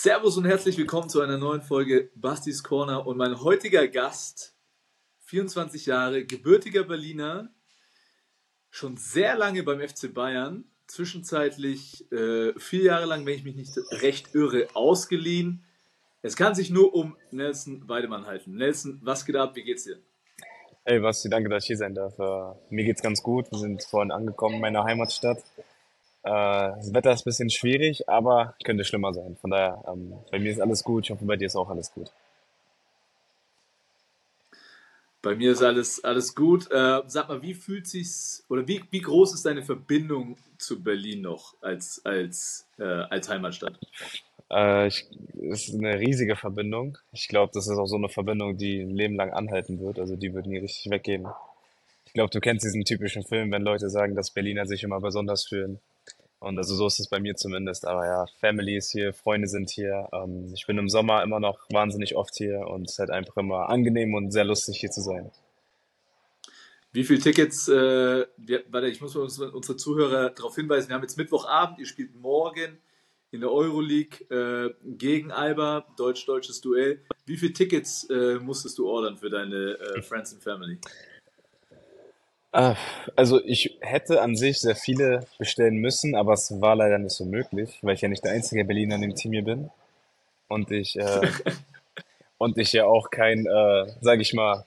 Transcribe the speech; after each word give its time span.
Servus 0.00 0.36
und 0.36 0.44
herzlich 0.44 0.78
willkommen 0.78 1.08
zu 1.08 1.20
einer 1.22 1.38
neuen 1.38 1.60
Folge 1.60 2.12
Bastis 2.14 2.62
Corner 2.62 3.04
und 3.04 3.16
mein 3.16 3.42
heutiger 3.42 3.88
Gast, 3.88 4.54
24 5.24 5.86
Jahre, 5.86 6.24
gebürtiger 6.24 6.84
Berliner, 6.84 7.52
schon 8.70 8.96
sehr 8.96 9.36
lange 9.36 9.64
beim 9.64 9.80
FC 9.80 10.14
Bayern, 10.14 10.66
zwischenzeitlich 10.86 12.12
äh, 12.12 12.52
vier 12.56 12.84
Jahre 12.84 13.06
lang, 13.06 13.26
wenn 13.26 13.34
ich 13.34 13.42
mich 13.42 13.56
nicht 13.56 13.76
recht 13.90 14.36
irre, 14.36 14.68
ausgeliehen. 14.74 15.64
Es 16.22 16.36
kann 16.36 16.54
sich 16.54 16.70
nur 16.70 16.94
um 16.94 17.16
Nelson 17.32 17.88
Weidemann 17.88 18.24
halten. 18.24 18.54
Nelson, 18.54 19.00
was 19.02 19.26
geht 19.26 19.34
ab? 19.34 19.56
Wie 19.56 19.64
geht's 19.64 19.82
dir? 19.82 19.96
Hey 20.84 21.00
Basti, 21.00 21.28
danke, 21.28 21.48
dass 21.48 21.64
ich 21.64 21.66
hier 21.66 21.76
sein 21.76 21.96
darf. 21.96 22.16
Äh, 22.20 22.54
mir 22.72 22.84
geht's 22.84 23.02
ganz 23.02 23.20
gut. 23.20 23.50
Wir 23.50 23.58
sind 23.58 23.82
vorhin 23.82 24.12
angekommen 24.12 24.54
in 24.54 24.60
meiner 24.60 24.84
Heimatstadt. 24.84 25.42
Äh, 26.28 26.76
das 26.76 26.92
Wetter 26.92 27.12
ist 27.12 27.22
ein 27.22 27.24
bisschen 27.24 27.50
schwierig, 27.50 28.06
aber 28.06 28.54
könnte 28.62 28.84
schlimmer 28.84 29.14
sein. 29.14 29.36
Von 29.40 29.50
daher, 29.50 29.82
ähm, 29.88 30.12
bei 30.30 30.38
mir 30.38 30.52
ist 30.52 30.60
alles 30.60 30.84
gut. 30.84 31.04
Ich 31.04 31.10
hoffe, 31.10 31.24
bei 31.24 31.36
dir 31.36 31.46
ist 31.46 31.56
auch 31.56 31.70
alles 31.70 31.90
gut. 31.90 32.10
Bei 35.22 35.34
mir 35.34 35.52
ist 35.52 35.62
alles, 35.62 36.04
alles 36.04 36.34
gut. 36.34 36.70
Äh, 36.70 37.00
sag 37.06 37.28
mal, 37.28 37.40
wie 37.40 37.54
fühlt 37.54 37.86
sich's 37.86 38.44
oder 38.50 38.68
wie, 38.68 38.84
wie 38.90 39.00
groß 39.00 39.32
ist 39.34 39.46
deine 39.46 39.62
Verbindung 39.62 40.36
zu 40.58 40.82
Berlin 40.82 41.22
noch 41.22 41.54
als, 41.62 42.02
als, 42.04 42.68
äh, 42.78 42.84
als 42.84 43.30
Heimatstadt? 43.30 43.78
Äh, 44.50 44.88
ich, 44.88 45.06
es 45.50 45.68
ist 45.68 45.74
eine 45.78 45.98
riesige 45.98 46.36
Verbindung. 46.36 46.98
Ich 47.12 47.28
glaube, 47.28 47.52
das 47.54 47.68
ist 47.68 47.78
auch 47.78 47.86
so 47.86 47.96
eine 47.96 48.10
Verbindung, 48.10 48.58
die 48.58 48.82
ein 48.82 48.94
Leben 48.94 49.16
lang 49.16 49.32
anhalten 49.32 49.80
wird. 49.80 49.98
Also 49.98 50.14
die 50.14 50.34
wird 50.34 50.46
nie 50.46 50.58
richtig 50.58 50.90
weggehen. 50.90 51.26
Ich 52.04 52.12
glaube, 52.12 52.30
du 52.30 52.40
kennst 52.40 52.66
diesen 52.66 52.84
typischen 52.84 53.24
Film, 53.24 53.50
wenn 53.50 53.62
Leute 53.62 53.88
sagen, 53.88 54.14
dass 54.14 54.30
Berliner 54.30 54.66
sich 54.66 54.82
immer 54.82 55.00
besonders 55.00 55.46
fühlen. 55.46 55.80
Und 56.40 56.56
also 56.56 56.74
so 56.76 56.86
ist 56.86 57.00
es 57.00 57.08
bei 57.08 57.18
mir 57.18 57.34
zumindest. 57.34 57.86
Aber 57.86 58.06
ja, 58.06 58.26
Family 58.40 58.76
ist 58.76 58.92
hier, 58.92 59.12
Freunde 59.12 59.48
sind 59.48 59.70
hier. 59.70 60.08
Ähm, 60.12 60.52
ich 60.54 60.66
bin 60.66 60.78
im 60.78 60.88
Sommer 60.88 61.22
immer 61.22 61.40
noch 61.40 61.66
wahnsinnig 61.70 62.16
oft 62.16 62.36
hier 62.36 62.60
und 62.66 62.84
es 62.84 62.92
ist 62.92 62.98
halt 63.00 63.10
einfach 63.10 63.36
immer 63.36 63.68
angenehm 63.68 64.14
und 64.14 64.30
sehr 64.30 64.44
lustig 64.44 64.78
hier 64.78 64.90
zu 64.90 65.00
sein. 65.00 65.30
Wie 66.92 67.04
viele 67.04 67.20
Tickets, 67.20 67.68
äh, 67.68 68.26
wir, 68.36 68.64
warte, 68.70 68.88
ich 68.88 69.00
muss 69.00 69.14
unsere, 69.14 69.52
unsere 69.52 69.76
Zuhörer 69.76 70.30
darauf 70.30 70.54
hinweisen, 70.54 70.88
wir 70.88 70.94
haben 70.94 71.02
jetzt 71.02 71.18
Mittwochabend, 71.18 71.78
ihr 71.78 71.86
spielt 71.86 72.14
morgen 72.14 72.78
in 73.30 73.40
der 73.40 73.52
Euroleague 73.52 74.24
äh, 74.30 74.74
gegen 74.84 75.30
Alba, 75.30 75.86
deutsch-deutsches 75.98 76.62
Duell. 76.62 77.04
Wie 77.26 77.36
viele 77.36 77.52
Tickets 77.52 78.04
äh, 78.08 78.38
musstest 78.40 78.78
du 78.78 78.88
ordern 78.88 79.18
für 79.18 79.28
deine 79.28 79.78
äh, 79.78 80.02
Friends 80.08 80.32
and 80.32 80.42
Family? 80.42 80.78
Äh, 82.52 82.74
Also 83.16 83.42
ich 83.44 83.76
hätte 83.80 84.22
an 84.22 84.36
sich 84.36 84.60
sehr 84.60 84.76
viele 84.76 85.26
bestellen 85.38 85.76
müssen, 85.76 86.14
aber 86.14 86.32
es 86.34 86.60
war 86.60 86.76
leider 86.76 86.98
nicht 86.98 87.12
so 87.14 87.24
möglich, 87.24 87.78
weil 87.82 87.94
ich 87.94 88.00
ja 88.00 88.08
nicht 88.08 88.24
der 88.24 88.32
einzige 88.32 88.64
Berliner 88.64 88.94
in 88.96 89.02
dem 89.02 89.14
Team 89.14 89.32
hier 89.32 89.44
bin. 89.44 89.70
Und 90.48 90.70
ich, 90.70 90.96
äh, 90.98 91.20
und 92.38 92.56
ich 92.58 92.72
ja 92.72 92.84
auch 92.84 93.10
kein, 93.10 93.46
äh, 93.46 93.86
sag 94.00 94.20
ich 94.20 94.32
mal, 94.34 94.64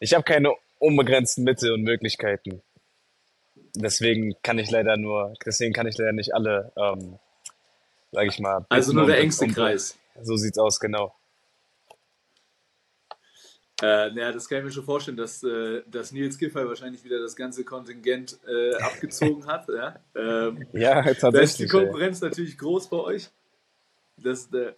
ich 0.00 0.14
habe 0.14 0.24
keine 0.24 0.54
unbegrenzten 0.78 1.44
Mittel 1.44 1.72
und 1.72 1.82
Möglichkeiten. 1.82 2.62
Deswegen 3.74 4.34
kann 4.42 4.58
ich 4.58 4.70
leider 4.70 4.96
nur, 4.96 5.34
deswegen 5.44 5.72
kann 5.72 5.86
ich 5.86 5.98
leider 5.98 6.12
nicht 6.12 6.34
alle, 6.34 6.72
ähm, 6.76 7.18
sag 8.12 8.26
ich 8.26 8.38
mal, 8.38 8.64
Also 8.70 8.92
nur 8.92 9.06
der 9.06 9.18
engste 9.18 9.44
und- 9.44 9.54
Kreis. 9.54 9.96
So 10.22 10.36
sieht's 10.36 10.58
aus, 10.58 10.80
genau. 10.80 11.14
Äh, 13.80 14.10
naja, 14.10 14.32
das 14.32 14.48
kann 14.48 14.58
ich 14.58 14.64
mir 14.64 14.70
schon 14.72 14.84
vorstellen, 14.84 15.16
dass, 15.16 15.42
äh, 15.44 15.82
dass 15.86 16.10
Nils 16.10 16.36
Giffey 16.36 16.66
wahrscheinlich 16.66 17.04
wieder 17.04 17.20
das 17.20 17.36
ganze 17.36 17.64
Kontingent 17.64 18.38
äh, 18.48 18.74
abgezogen 18.74 19.46
hat. 19.46 19.68
Ja? 19.68 19.94
Ähm, 20.16 20.66
Ja, 20.72 21.00
Da 21.02 21.10
ist 21.10 21.16
die 21.16 21.20
tatsächlich. 21.20 21.70
Konkurrenz 21.70 22.20
natürlich 22.20 22.58
groß 22.58 22.88
bei 22.90 22.96
euch. 22.96 23.30
Das, 24.16 24.52
äh, 24.52 24.72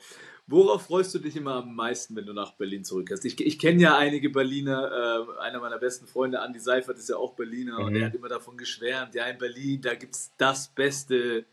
worauf 0.47 0.83
freust 0.83 1.15
du 1.15 1.19
dich 1.19 1.34
immer 1.34 1.55
am 1.55 1.75
meisten, 1.75 2.15
wenn 2.15 2.27
du 2.27 2.34
nach 2.34 2.53
Berlin 2.53 2.84
zurückkehrst? 2.84 3.25
Ich, 3.25 3.41
ich 3.41 3.59
kenne 3.59 3.81
ja 3.81 3.97
einige 3.97 4.28
Berliner, 4.28 5.27
äh, 5.39 5.41
einer 5.41 5.60
meiner 5.60 5.78
besten 5.78 6.06
Freunde, 6.06 6.41
Andi 6.43 6.60
Seifert, 6.60 6.99
ist 6.99 7.09
ja 7.09 7.16
auch 7.16 7.33
Berliner 7.34 7.78
und 7.78 7.93
Mhm. 7.93 7.94
der 7.94 8.06
hat 8.06 8.15
immer 8.15 8.28
davon 8.28 8.59
geschwärmt, 8.59 9.15
ja, 9.15 9.25
in 9.25 9.39
Berlin, 9.39 9.81
da 9.81 9.94
gibt 9.94 10.15
es 10.15 10.31
das 10.37 10.69
Beste, 10.69 11.47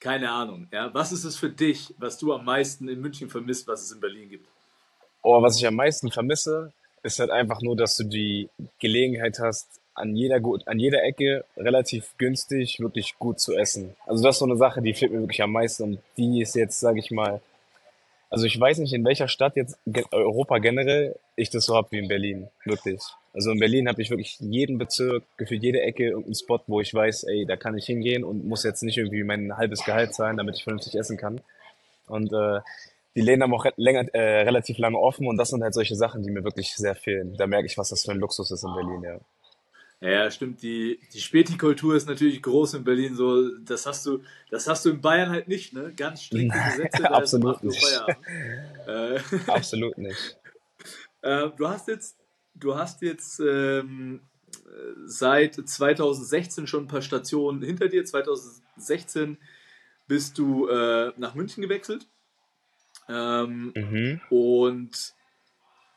keine 0.00 0.32
Ahnung. 0.32 0.66
Ja? 0.72 0.92
Was 0.92 1.12
ist 1.12 1.22
es 1.22 1.36
für 1.36 1.50
dich, 1.50 1.94
was 1.98 2.18
du 2.18 2.32
am 2.32 2.44
meisten 2.44 2.88
in 2.88 3.00
München 3.00 3.30
vermisst, 3.30 3.68
was 3.68 3.82
es 3.82 3.92
in 3.92 4.00
Berlin 4.00 4.28
gibt? 4.28 4.48
Oh, 5.22 5.40
was 5.40 5.56
ich 5.56 5.66
am 5.68 5.76
meisten 5.76 6.10
vermisse, 6.10 6.72
ist 7.02 7.18
halt 7.18 7.30
einfach 7.30 7.62
nur, 7.62 7.76
dass 7.76 7.96
du 7.96 8.04
die 8.04 8.48
Gelegenheit 8.78 9.38
hast, 9.38 9.80
an 9.94 10.16
jeder, 10.16 10.40
an 10.66 10.78
jeder 10.78 11.02
Ecke 11.02 11.44
relativ 11.56 12.14
günstig 12.16 12.80
wirklich 12.80 13.18
gut 13.18 13.40
zu 13.40 13.56
essen. 13.56 13.96
Also 14.06 14.22
das 14.22 14.36
ist 14.36 14.38
so 14.40 14.46
eine 14.46 14.56
Sache, 14.56 14.80
die 14.80 14.94
fehlt 14.94 15.12
mir 15.12 15.20
wirklich 15.20 15.42
am 15.42 15.52
meisten 15.52 15.82
und 15.82 15.98
die 16.16 16.40
ist 16.40 16.54
jetzt, 16.54 16.80
sage 16.80 17.00
ich 17.00 17.10
mal, 17.10 17.40
also 18.30 18.46
ich 18.46 18.58
weiß 18.58 18.78
nicht, 18.78 18.92
in 18.92 19.04
welcher 19.04 19.26
Stadt 19.26 19.56
jetzt 19.56 19.76
Europa 20.12 20.58
generell 20.58 21.16
ich 21.34 21.50
das 21.50 21.64
so 21.64 21.74
habe 21.74 21.88
wie 21.90 21.98
in 21.98 22.08
Berlin, 22.08 22.48
wirklich. 22.64 23.00
Also 23.34 23.50
in 23.50 23.58
Berlin 23.58 23.88
habe 23.88 24.00
ich 24.02 24.10
wirklich 24.10 24.38
jeden 24.38 24.78
Bezirk, 24.78 25.24
gefühlt 25.36 25.62
jede 25.62 25.82
Ecke 25.82 26.04
irgendeinen 26.04 26.34
Spot, 26.36 26.60
wo 26.66 26.80
ich 26.80 26.94
weiß, 26.94 27.24
ey, 27.24 27.44
da 27.44 27.56
kann 27.56 27.76
ich 27.76 27.86
hingehen 27.86 28.24
und 28.24 28.46
muss 28.46 28.62
jetzt 28.62 28.82
nicht 28.82 28.98
irgendwie 28.98 29.24
mein 29.24 29.56
halbes 29.56 29.84
Gehalt 29.84 30.14
zahlen, 30.14 30.36
damit 30.36 30.56
ich 30.56 30.64
vernünftig 30.64 30.94
essen 30.94 31.16
kann. 31.16 31.40
Und 32.06 32.32
äh, 32.32 32.60
die 33.16 33.20
Läden 33.20 33.42
haben 33.42 33.54
auch 33.54 33.64
re 33.64 33.72
länger, 33.76 34.06
äh, 34.14 34.42
relativ 34.42 34.78
lange 34.78 34.98
offen 34.98 35.26
und 35.26 35.36
das 35.36 35.50
sind 35.50 35.62
halt 35.62 35.74
solche 35.74 35.96
Sachen, 35.96 36.22
die 36.22 36.30
mir 36.30 36.44
wirklich 36.44 36.74
sehr 36.76 36.94
fehlen. 36.94 37.34
Da 37.36 37.46
merke 37.46 37.66
ich, 37.66 37.76
was 37.76 37.88
das 37.90 38.04
für 38.04 38.12
ein 38.12 38.18
Luxus 38.18 38.50
ist 38.50 38.64
in 38.64 38.74
Berlin, 38.74 39.02
ja. 39.02 39.20
Ja, 40.02 40.30
stimmt. 40.30 40.62
Die, 40.62 40.98
die 41.12 41.20
Späti-Kultur 41.20 41.94
ist 41.94 42.08
natürlich 42.08 42.42
groß 42.42 42.74
in 42.74 42.84
Berlin. 42.84 43.14
So, 43.14 43.58
das 43.58 43.84
hast 43.84 44.06
du, 44.06 44.22
das 44.50 44.66
hast 44.66 44.86
du 44.86 44.90
in 44.90 45.02
Bayern 45.02 45.28
halt 45.28 45.46
nicht, 45.46 45.74
ne? 45.74 45.92
Ganz 45.94 46.22
strikte 46.22 46.56
Gesetze. 46.70 47.10
Absolut 47.10 47.56
8 47.56 47.64
Uhr 47.64 47.70
nicht. 47.70 47.86
Äh, 48.86 49.20
Absolut 49.46 49.98
nicht. 49.98 50.38
äh, 51.22 51.50
du 51.56 51.68
hast 51.68 51.86
jetzt, 51.86 52.16
du 52.54 52.76
hast 52.76 53.02
jetzt 53.02 53.40
ähm, 53.40 54.22
äh, 54.48 54.58
seit 55.04 55.54
2016 55.54 56.66
schon 56.66 56.84
ein 56.84 56.88
paar 56.88 57.02
Stationen 57.02 57.62
hinter 57.62 57.88
dir. 57.88 58.04
2016 58.04 59.36
bist 60.08 60.38
du 60.38 60.66
äh, 60.66 61.12
nach 61.18 61.34
München 61.34 61.62
gewechselt. 61.62 62.08
Ähm, 63.10 63.72
Mhm. 63.74 64.20
und 64.30 65.14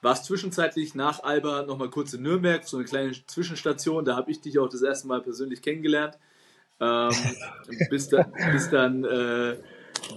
warst 0.01 0.25
zwischenzeitlich 0.25 0.96
nach 0.96 1.24
Alba 1.24 1.63
nochmal 1.63 1.90
kurz 1.90 2.13
in 2.13 2.24
Nürnberg, 2.24 2.63
so 2.66 2.78
eine 2.78 2.85
kleine 2.85 3.13
Zwischenstation. 3.28 4.03
Da 4.03 4.16
habe 4.16 4.31
ich 4.31 4.41
dich 4.41 4.59
auch 4.59 4.68
das 4.68 4.81
erste 4.81 5.07
Mal 5.07 5.22
persönlich 5.22 5.62
kennengelernt. 5.62 6.18
Ähm, 6.79 7.09
bist 7.90 8.12
dann, 8.12 8.34
bist, 8.52 8.73
dann, 8.73 9.03
äh, 9.06 9.57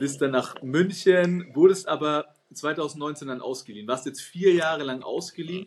bist 0.01 0.21
dann 0.23 0.33
nach 0.33 0.61
München, 0.63 1.51
wurdest 1.55 1.87
aber 1.87 2.35
2019 2.53 3.29
dann 3.29 3.41
ausgeliehen. 3.41 3.87
Warst 3.87 4.07
jetzt 4.07 4.23
vier 4.23 4.55
Jahre 4.55 4.83
lang 4.83 5.03
ausgeliehen. 5.03 5.67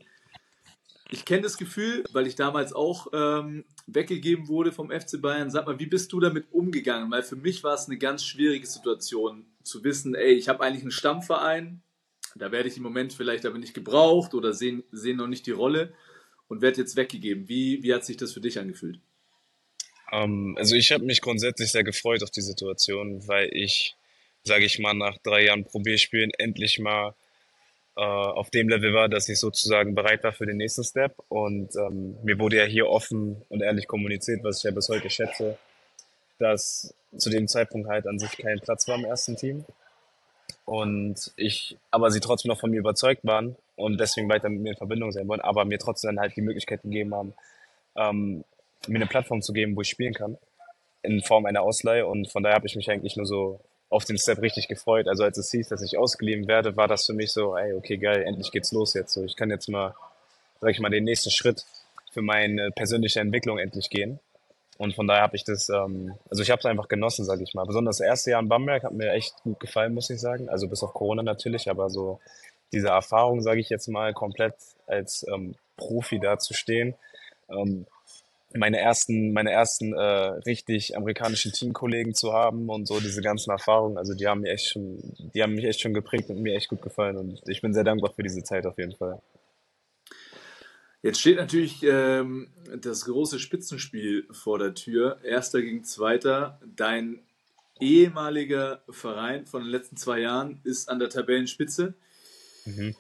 Ich 1.12 1.26
kenne 1.26 1.42
das 1.42 1.58
Gefühl, 1.58 2.04
weil 2.12 2.28
ich 2.28 2.36
damals 2.36 2.74
auch 2.74 3.08
ähm, 3.14 3.66
weggegeben 3.88 4.48
wurde 4.48 4.72
vom 4.72 4.92
FC 4.92 5.20
Bayern. 5.22 5.50
Sag 5.50 5.66
mal, 5.66 5.80
wie 5.80 5.88
bist 5.88 6.12
du 6.12 6.20
damit 6.20 6.46
umgegangen? 6.52 7.10
Weil 7.10 7.24
für 7.24 7.36
mich 7.36 7.64
war 7.64 7.74
es 7.74 7.88
eine 7.88 7.98
ganz 7.98 8.24
schwierige 8.26 8.68
Situation 8.68 9.46
zu 9.64 9.84
wissen, 9.84 10.16
ey, 10.16 10.34
ich 10.34 10.50
habe 10.50 10.64
eigentlich 10.64 10.84
einen 10.84 10.92
Stammverein, 10.92 11.82
da 12.36 12.52
werde 12.52 12.70
ich 12.70 12.78
im 12.78 12.84
Moment 12.84 13.14
vielleicht 13.14 13.46
aber 13.46 13.58
nicht 13.58 13.74
gebraucht 13.74 14.34
oder 14.34 14.54
sehen, 14.54 14.84
sehen 14.92 15.18
noch 15.18 15.28
nicht 15.28 15.46
die 15.46 15.52
Rolle 15.52 15.94
und 16.48 16.62
werde 16.62 16.82
jetzt 16.82 16.96
weggegeben. 16.96 17.48
Wie, 17.48 17.84
wie 17.84 17.94
hat 17.94 18.06
sich 18.06 18.18
das 18.18 18.34
für 18.34 18.42
dich 18.42 18.60
angefühlt? 18.60 19.00
Ähm, 20.12 20.56
also 20.58 20.76
ich 20.76 20.92
habe 20.92 21.06
mich 21.06 21.22
grundsätzlich 21.22 21.72
sehr 21.72 21.84
gefreut 21.84 22.24
auf 22.24 22.32
die 22.32 22.42
Situation, 22.42 23.28
weil 23.28 23.50
ich, 23.54 23.96
sage 24.44 24.66
ich 24.66 24.80
mal, 24.80 24.94
nach 24.94 25.18
drei 25.20 25.46
Jahren 25.46 25.66
Probierspielen 25.66 26.32
endlich 26.38 26.80
mal 26.80 27.16
äh, 27.96 28.02
auf 28.02 28.50
dem 28.50 28.70
Level 28.70 28.94
war, 28.94 29.10
dass 29.10 29.30
ich 29.30 29.40
sozusagen 29.40 29.96
bereit 29.96 30.24
war 30.24 30.34
für 30.34 30.46
den 30.46 30.58
nächsten 30.58 30.84
Step. 30.84 31.16
Und 31.28 31.76
ähm, 31.76 32.18
mir 32.24 32.40
wurde 32.40 32.58
ja 32.58 32.66
hier 32.66 32.88
offen 32.88 33.42
und 33.50 33.62
ehrlich 33.62 33.88
kommuniziert, 33.88 34.44
was 34.44 34.60
ich 34.60 34.64
ja 34.64 34.72
bis 34.72 34.90
heute 34.90 35.10
schätze, 35.10 35.58
dass 36.40 36.94
zu 37.18 37.30
dem 37.30 37.48
Zeitpunkt 37.48 37.90
halt 37.90 38.08
an 38.08 38.20
sich 38.20 38.38
kein 38.38 38.60
Platz 38.60 38.88
war 38.88 38.98
im 38.98 39.06
ersten 39.06 39.36
Team. 39.36 39.66
Und 40.66 41.32
ich, 41.36 41.78
aber 41.92 42.12
sie 42.12 42.20
trotzdem 42.20 42.50
noch 42.50 42.60
von 42.60 42.72
mir 42.72 42.80
überzeugt 42.80 43.26
waren 43.26 43.56
und 43.76 44.00
deswegen 44.00 44.30
weiter 44.30 44.50
mit 44.50 44.62
mir 44.62 44.72
in 44.72 44.78
Verbindung 44.78 45.12
sein 45.12 45.28
wollen, 45.28 45.42
aber 45.42 45.66
mir 45.66 45.80
trotzdem 45.80 46.10
dann 46.16 46.20
halt 46.20 46.36
die 46.36 46.42
Möglichkeit 46.42 46.84
gegeben 46.84 47.14
haben, 47.16 47.34
ähm, 47.96 48.44
mir 48.88 48.98
eine 48.98 49.08
Plattform 49.08 49.42
zu 49.42 49.54
geben, 49.54 49.76
wo 49.76 49.82
ich 49.82 49.90
spielen 49.90 50.14
kann. 50.14 50.38
in 51.02 51.22
Form 51.22 51.46
einer 51.46 51.62
Ausleihe 51.62 52.06
und 52.06 52.30
von 52.32 52.44
daher 52.44 52.56
habe 52.56 52.68
ich 52.68 52.76
mich 52.76 52.90
eigentlich 52.92 53.16
nur 53.16 53.26
so 53.26 53.60
auf 53.90 54.06
den 54.06 54.18
Step 54.18 54.42
richtig 54.42 54.68
gefreut. 54.68 55.08
Also 55.08 55.24
als 55.24 55.38
es 55.38 55.52
hieß, 55.52 55.70
dass 55.70 55.82
ich 55.82 55.98
ausgeliehen 55.98 56.48
werde, 56.48 56.76
war 56.78 56.88
das 56.88 57.06
für 57.06 57.14
mich 57.14 57.32
so, 57.32 57.56
ey, 57.56 57.74
okay, 57.74 57.98
geil, 57.98 58.24
endlich 58.24 58.52
geht's 58.52 58.72
los 58.72 58.94
jetzt. 58.94 59.14
So, 59.14 59.24
ich 59.24 59.36
kann 59.36 59.50
jetzt 59.50 59.70
mal, 59.70 59.96
sag 60.62 60.72
ich 60.72 60.80
mal, 60.80 60.90
den 60.90 61.06
nächsten 61.06 61.32
Schritt 61.32 61.66
für 62.12 62.22
meine 62.22 62.72
persönliche 62.72 63.20
Entwicklung 63.20 63.58
endlich 63.60 63.90
gehen. 63.90 64.20
Und 64.80 64.96
von 64.96 65.08
daher 65.08 65.24
habe 65.24 65.36
ich 65.36 65.44
das, 65.44 65.68
ähm, 65.68 66.14
also 66.30 66.42
ich 66.42 66.50
habe 66.52 66.60
es 66.60 66.66
einfach 66.66 66.88
genossen, 66.88 67.26
sage 67.26 67.44
ich 67.44 67.54
mal. 67.54 67.66
Besonders 67.66 67.98
das 67.98 68.08
erste 68.08 68.32
Jahr 68.32 68.42
in 68.42 68.48
Bamberg 68.48 68.84
hat 68.84 68.94
mir 68.94 69.12
echt 69.12 69.36
gut 69.44 69.60
gefallen, 69.60 69.94
muss 69.94 70.10
ich 70.10 70.22
sagen. 70.22 70.48
Also 70.48 70.70
bis 70.70 70.84
auf 70.84 70.94
Corona 70.94 71.22
natürlich, 71.22 71.70
aber 71.70 71.90
so 71.90 72.22
diese 72.72 72.88
Erfahrung, 72.88 73.42
sage 73.42 73.60
ich 73.60 73.68
jetzt 73.68 73.90
mal, 73.90 74.14
komplett 74.14 74.56
als 74.88 75.26
ähm, 75.34 75.56
Profi 75.76 76.22
da 76.22 76.40
zu 76.40 76.54
stehen. 76.54 76.96
Ähm, 77.50 77.88
meine 78.56 78.80
ersten, 78.80 79.34
meine 79.34 79.52
ersten 79.52 79.92
äh, 79.94 80.00
richtig 80.00 80.96
amerikanischen 80.96 81.52
Teamkollegen 81.52 82.14
zu 82.14 82.32
haben 82.32 82.70
und 82.70 82.88
so 82.88 83.02
diese 83.02 83.22
ganzen 83.22 83.52
Erfahrungen, 83.52 83.98
also 83.98 84.14
die 84.14 84.28
haben 84.28 84.42
mir 84.42 84.54
echt 84.54 84.70
schon, 84.70 84.98
die 85.34 85.44
haben 85.44 85.56
mich 85.56 85.66
echt 85.66 85.82
schon 85.82 85.94
geprägt 85.94 86.30
und 86.30 86.42
mir 86.42 86.56
echt 86.56 86.70
gut 86.70 86.82
gefallen 86.82 87.18
und 87.18 87.42
ich 87.50 87.62
bin 87.62 87.74
sehr 87.74 87.84
dankbar 87.84 88.14
für 88.14 88.24
diese 88.24 88.44
Zeit 88.44 88.66
auf 88.66 88.78
jeden 88.78 88.96
Fall. 88.96 89.20
Jetzt 91.02 91.22
steht 91.22 91.38
natürlich 91.38 91.82
ähm, 91.84 92.50
das 92.82 93.06
große 93.06 93.40
Spitzenspiel 93.40 94.28
vor 94.32 94.60
der 94.60 94.74
Tür. 94.74 95.20
Erster 95.24 95.62
gegen 95.62 95.84
Zweiter. 95.84 96.60
Dein 96.76 97.22
ehemaliger 97.80 98.84
Verein 98.90 99.46
von 99.46 99.64
den 99.64 99.72
letzten 99.72 99.96
zwei 99.96 100.20
Jahren 100.20 100.60
ist 100.64 100.90
an 100.90 101.00
der 101.00 101.10
Tabellenspitze. 101.10 101.94
Mhm. 102.66 102.96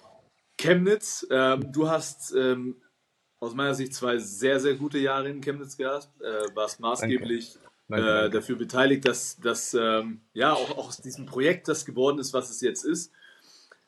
Chemnitz, 0.57 1.28
ähm, 1.30 1.72
du 1.72 1.90
hast 1.90 2.34
ähm, 2.36 2.78
aus 3.40 3.54
meiner 3.54 3.74
Sicht 3.74 3.94
zwei 3.94 4.18
sehr, 4.18 4.60
sehr 4.60 4.75
gute 4.75 4.98
Jahre 4.98 5.30
in 5.30 5.42
Chemnitz 5.42 5.78
gehabt, 5.78 6.10
äh, 6.22 6.56
warst 6.56 6.80
maßgeblich 6.80 7.54
danke. 7.54 7.69
Danke, 7.90 8.25
äh, 8.25 8.30
dafür 8.30 8.56
beteiligt, 8.56 9.07
dass, 9.07 9.40
dass 9.40 9.74
ähm, 9.74 10.22
ja 10.34 10.54
auch, 10.54 10.72
auch, 10.72 10.90
aus 10.90 10.98
diesem 10.98 11.25
Projekt 11.25 11.68
das 11.68 11.86
geworden 11.86 12.19
ist, 12.19 12.34
was 12.34 12.52
es 12.52 12.62
jetzt 12.62 12.86
ist. 12.86 13.12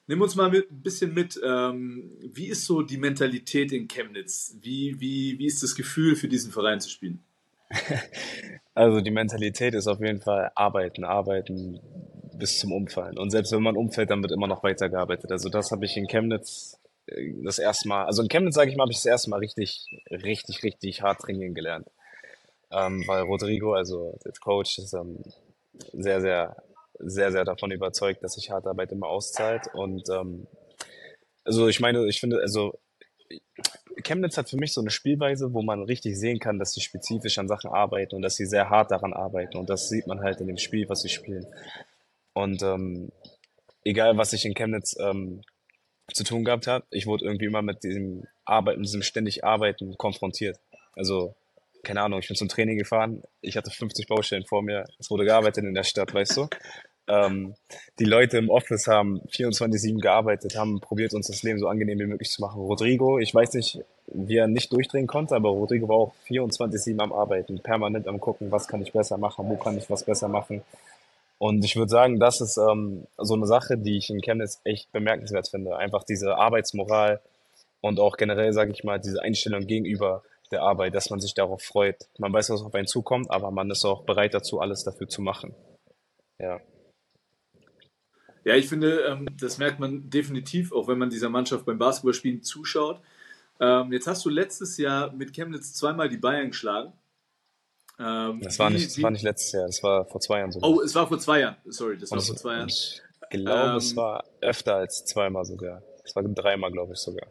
Nimm 0.07 0.21
uns 0.21 0.35
mal 0.35 0.49
mit, 0.49 0.71
ein 0.71 0.81
bisschen 0.81 1.13
mit. 1.13 1.39
Ähm, 1.43 2.17
wie 2.21 2.47
ist 2.47 2.65
so 2.65 2.81
die 2.81 2.97
Mentalität 2.97 3.71
in 3.71 3.87
Chemnitz? 3.87 4.57
Wie, 4.61 4.99
wie, 4.99 5.37
wie 5.39 5.45
ist 5.45 5.63
das 5.63 5.75
Gefühl, 5.75 6.15
für 6.15 6.27
diesen 6.27 6.51
Verein 6.51 6.79
zu 6.79 6.89
spielen? 6.89 7.23
Also 8.73 9.01
die 9.01 9.11
Mentalität 9.11 9.73
ist 9.73 9.87
auf 9.87 9.99
jeden 9.99 10.21
Fall 10.21 10.49
arbeiten, 10.55 11.03
arbeiten 11.03 11.81
bis 12.37 12.57
zum 12.57 12.71
Umfallen. 12.71 13.17
Und 13.17 13.29
selbst 13.29 13.51
wenn 13.51 13.61
man 13.61 13.75
umfällt, 13.75 14.09
dann 14.09 14.21
wird 14.21 14.31
immer 14.31 14.47
noch 14.47 14.63
weitergearbeitet. 14.63 15.31
Also 15.31 15.49
das 15.49 15.71
habe 15.71 15.85
ich 15.85 15.97
in 15.97 16.07
Chemnitz 16.07 16.79
äh, 17.07 17.33
das 17.43 17.59
erste 17.59 17.89
Mal, 17.89 18.05
also 18.05 18.21
in 18.21 18.29
Chemnitz, 18.29 18.55
sage 18.55 18.71
ich 18.71 18.77
mal, 18.77 18.83
habe 18.83 18.91
ich 18.91 18.97
das 18.97 19.05
erste 19.05 19.29
Mal 19.29 19.39
richtig, 19.39 19.85
richtig, 20.09 20.63
richtig 20.63 21.01
hart 21.01 21.19
trainieren 21.19 21.53
gelernt. 21.53 21.87
Ähm, 22.71 23.03
weil 23.07 23.23
Rodrigo, 23.23 23.73
also 23.73 24.17
der 24.23 24.31
Coach, 24.39 24.79
ist 24.79 24.93
ähm, 24.93 25.19
sehr, 25.93 26.21
sehr, 26.21 26.55
sehr, 27.03 27.31
sehr 27.31 27.45
davon 27.45 27.71
überzeugt, 27.71 28.23
dass 28.23 28.33
sich 28.33 28.51
harte 28.51 28.69
Arbeit 28.69 28.91
immer 28.91 29.07
auszahlt. 29.07 29.67
Und 29.73 30.09
ähm, 30.09 30.47
also 31.43 31.67
ich 31.67 31.79
meine, 31.79 32.07
ich 32.07 32.19
finde, 32.19 32.39
also 32.39 32.79
Chemnitz 34.03 34.37
hat 34.37 34.49
für 34.49 34.57
mich 34.57 34.73
so 34.73 34.81
eine 34.81 34.89
Spielweise, 34.89 35.53
wo 35.53 35.61
man 35.61 35.83
richtig 35.83 36.17
sehen 36.17 36.39
kann, 36.39 36.59
dass 36.59 36.73
sie 36.73 36.81
spezifisch 36.81 37.37
an 37.37 37.47
Sachen 37.47 37.69
arbeiten 37.69 38.15
und 38.15 38.21
dass 38.21 38.35
sie 38.35 38.45
sehr 38.45 38.69
hart 38.69 38.91
daran 38.91 39.13
arbeiten. 39.13 39.57
Und 39.57 39.69
das 39.69 39.89
sieht 39.89 40.07
man 40.07 40.21
halt 40.21 40.41
in 40.41 40.47
dem 40.47 40.57
Spiel, 40.57 40.87
was 40.89 41.01
sie 41.01 41.09
spielen. 41.09 41.45
Und 42.33 42.61
ähm, 42.63 43.11
egal, 43.83 44.17
was 44.17 44.33
ich 44.33 44.45
in 44.45 44.53
Chemnitz 44.53 44.95
ähm, 44.99 45.41
zu 46.13 46.23
tun 46.23 46.43
gehabt 46.43 46.67
habe, 46.67 46.85
ich 46.91 47.07
wurde 47.07 47.25
irgendwie 47.25 47.45
immer 47.45 47.61
mit 47.61 47.83
diesem 47.83 48.25
Arbeiten, 48.45 48.83
diesem 48.83 49.01
ständig 49.01 49.43
Arbeiten 49.43 49.97
konfrontiert. 49.97 50.59
Also, 50.93 51.35
keine 51.83 52.01
Ahnung, 52.01 52.19
ich 52.19 52.27
bin 52.27 52.37
zum 52.37 52.49
Training 52.49 52.77
gefahren, 52.77 53.23
ich 53.41 53.57
hatte 53.57 53.71
50 53.71 54.07
Baustellen 54.07 54.45
vor 54.45 54.61
mir, 54.61 54.85
es 54.99 55.09
wurde 55.09 55.25
gearbeitet 55.25 55.63
in 55.63 55.73
der 55.73 55.83
Stadt, 55.83 56.13
weißt 56.13 56.37
du. 56.37 56.47
Ähm, 57.07 57.55
die 57.99 58.05
Leute 58.05 58.37
im 58.37 58.49
Office 58.49 58.87
haben 58.87 59.21
24-7 59.31 59.99
gearbeitet, 59.99 60.55
haben 60.55 60.79
probiert, 60.79 61.13
uns 61.13 61.27
das 61.27 61.43
Leben 61.43 61.59
so 61.59 61.67
angenehm 61.67 61.99
wie 61.99 62.05
möglich 62.05 62.29
zu 62.29 62.41
machen. 62.41 62.61
Rodrigo, 62.61 63.19
ich 63.19 63.33
weiß 63.33 63.53
nicht, 63.53 63.79
wie 64.07 64.37
er 64.37 64.47
nicht 64.47 64.71
durchdrehen 64.71 65.07
konnte, 65.07 65.35
aber 65.35 65.49
Rodrigo 65.49 65.87
war 65.87 65.95
auch 65.95 66.13
24-7 66.27 66.99
am 66.99 67.11
Arbeiten, 67.13 67.59
permanent 67.59 68.07
am 68.07 68.19
gucken, 68.19 68.51
was 68.51 68.67
kann 68.67 68.81
ich 68.81 68.93
besser 68.93 69.17
machen, 69.17 69.49
wo 69.49 69.55
kann 69.55 69.77
ich 69.77 69.89
was 69.89 70.03
besser 70.03 70.27
machen. 70.27 70.61
Und 71.37 71.65
ich 71.65 71.75
würde 71.75 71.89
sagen, 71.89 72.19
das 72.19 72.39
ist 72.39 72.57
ähm, 72.57 73.07
so 73.17 73.33
eine 73.33 73.47
Sache, 73.47 73.77
die 73.77 73.97
ich 73.97 74.11
in 74.11 74.21
Chemnitz 74.21 74.61
echt 74.63 74.91
bemerkenswert 74.91 75.47
finde. 75.47 75.75
Einfach 75.75 76.03
diese 76.03 76.35
Arbeitsmoral 76.35 77.19
und 77.81 77.99
auch 77.99 78.17
generell, 78.17 78.53
sage 78.53 78.71
ich 78.71 78.83
mal, 78.83 78.99
diese 78.99 79.23
Einstellung 79.23 79.65
gegenüber 79.65 80.21
der 80.51 80.61
Arbeit, 80.61 80.93
dass 80.93 81.09
man 81.09 81.19
sich 81.19 81.33
darauf 81.33 81.63
freut. 81.63 82.07
Man 82.19 82.31
weiß, 82.31 82.51
was 82.51 82.61
auf 82.61 82.75
einen 82.75 82.85
zukommt, 82.85 83.31
aber 83.31 83.49
man 83.49 83.71
ist 83.71 83.85
auch 83.85 84.03
bereit 84.03 84.33
dazu, 84.33 84.59
alles 84.59 84.83
dafür 84.83 85.07
zu 85.07 85.21
machen. 85.21 85.55
Ja. 86.37 86.59
Ja, 88.43 88.55
ich 88.55 88.67
finde, 88.67 89.01
ähm, 89.01 89.27
das 89.39 89.57
merkt 89.57 89.79
man 89.79 90.09
definitiv, 90.09 90.71
auch 90.71 90.87
wenn 90.87 90.97
man 90.97 91.09
dieser 91.09 91.29
Mannschaft 91.29 91.65
beim 91.65 91.77
Basketballspielen 91.77 92.41
zuschaut. 92.41 93.01
Ähm, 93.59 93.93
jetzt 93.93 94.07
hast 94.07 94.25
du 94.25 94.29
letztes 94.29 94.77
Jahr 94.77 95.11
mit 95.13 95.33
Chemnitz 95.33 95.73
zweimal 95.73 96.09
die 96.09 96.17
Bayern 96.17 96.47
geschlagen. 96.47 96.93
Ähm, 97.99 98.41
das, 98.41 98.57
war 98.57 98.71
nicht, 98.71 98.87
das 98.87 99.01
war 99.03 99.11
nicht 99.11 99.23
letztes 99.23 99.51
Jahr, 99.51 99.67
das 99.67 99.83
war 99.83 100.05
vor 100.05 100.19
zwei 100.19 100.39
Jahren 100.39 100.51
sogar. 100.51 100.69
Oh, 100.69 100.81
es 100.81 100.95
war 100.95 101.07
vor 101.07 101.19
zwei 101.19 101.41
Jahren. 101.41 101.57
Sorry, 101.65 101.97
das 101.97 102.11
Und 102.11 102.17
war 102.17 102.25
vor 102.25 102.35
zwei 102.35 102.53
Jahren. 102.55 102.69
Ich 102.69 103.01
glaube, 103.29 103.71
ähm, 103.71 103.75
es 103.77 103.95
war 103.95 104.23
öfter 104.41 104.75
als 104.75 105.05
zweimal 105.05 105.45
sogar. 105.45 105.83
Es 106.03 106.15
war 106.15 106.23
dreimal, 106.23 106.71
glaube 106.71 106.93
ich 106.93 106.99
sogar. 106.99 107.27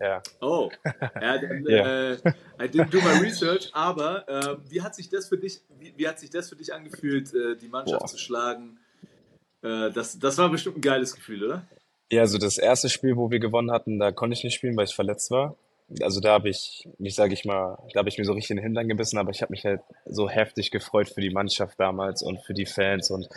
Ja. 0.00 0.22
Oh, 0.40 0.70
ja, 0.84 1.38
dann, 1.38 1.66
yeah. 1.68 2.12
äh, 2.12 2.14
I 2.60 2.64
didn't 2.64 2.90
do 2.90 3.00
my 3.00 3.20
research, 3.20 3.70
aber 3.74 4.28
äh, 4.28 4.56
wie 4.68 4.82
hat 4.82 4.94
sich 4.94 5.08
das 5.08 5.28
für 5.28 5.38
dich, 5.38 5.60
wie, 5.78 5.94
wie 5.96 6.08
hat 6.08 6.18
sich 6.18 6.30
das 6.30 6.48
für 6.48 6.56
dich 6.56 6.72
angefühlt, 6.72 7.32
äh, 7.34 7.56
die 7.56 7.68
Mannschaft 7.68 8.00
Boah. 8.00 8.08
zu 8.08 8.18
schlagen? 8.18 8.78
Äh, 9.64 9.90
das, 9.90 10.18
das 10.18 10.38
war 10.38 10.50
bestimmt 10.50 10.76
ein 10.76 10.82
geiles 10.82 11.14
Gefühl, 11.14 11.44
oder? 11.44 11.66
Ja, 12.12 12.20
also 12.20 12.38
das 12.38 12.58
erste 12.58 12.90
Spiel, 12.90 13.16
wo 13.16 13.30
wir 13.30 13.40
gewonnen 13.40 13.70
hatten, 13.70 13.98
da 13.98 14.12
konnte 14.12 14.34
ich 14.34 14.44
nicht 14.44 14.54
spielen, 14.54 14.76
weil 14.76 14.84
ich 14.84 14.94
verletzt 14.94 15.30
war. 15.30 15.56
Also 16.00 16.20
da 16.20 16.32
habe 16.32 16.48
ich 16.48 16.88
mich, 16.98 17.14
sage 17.14 17.34
ich 17.34 17.44
mal, 17.44 17.78
da 17.92 17.98
habe 17.98 18.08
ich 18.08 18.18
mir 18.18 18.24
so 18.24 18.32
richtig 18.32 18.50
in 18.50 18.56
den 18.56 18.64
Hintern 18.64 18.88
gebissen, 18.88 19.18
aber 19.18 19.30
ich 19.30 19.42
habe 19.42 19.52
mich 19.52 19.64
halt 19.64 19.80
so 20.06 20.28
heftig 20.28 20.70
gefreut 20.70 21.08
für 21.08 21.20
die 21.20 21.30
Mannschaft 21.30 21.78
damals 21.78 22.22
und 22.22 22.40
für 22.40 22.54
die 22.54 22.66
Fans. 22.66 23.10
Und 23.10 23.28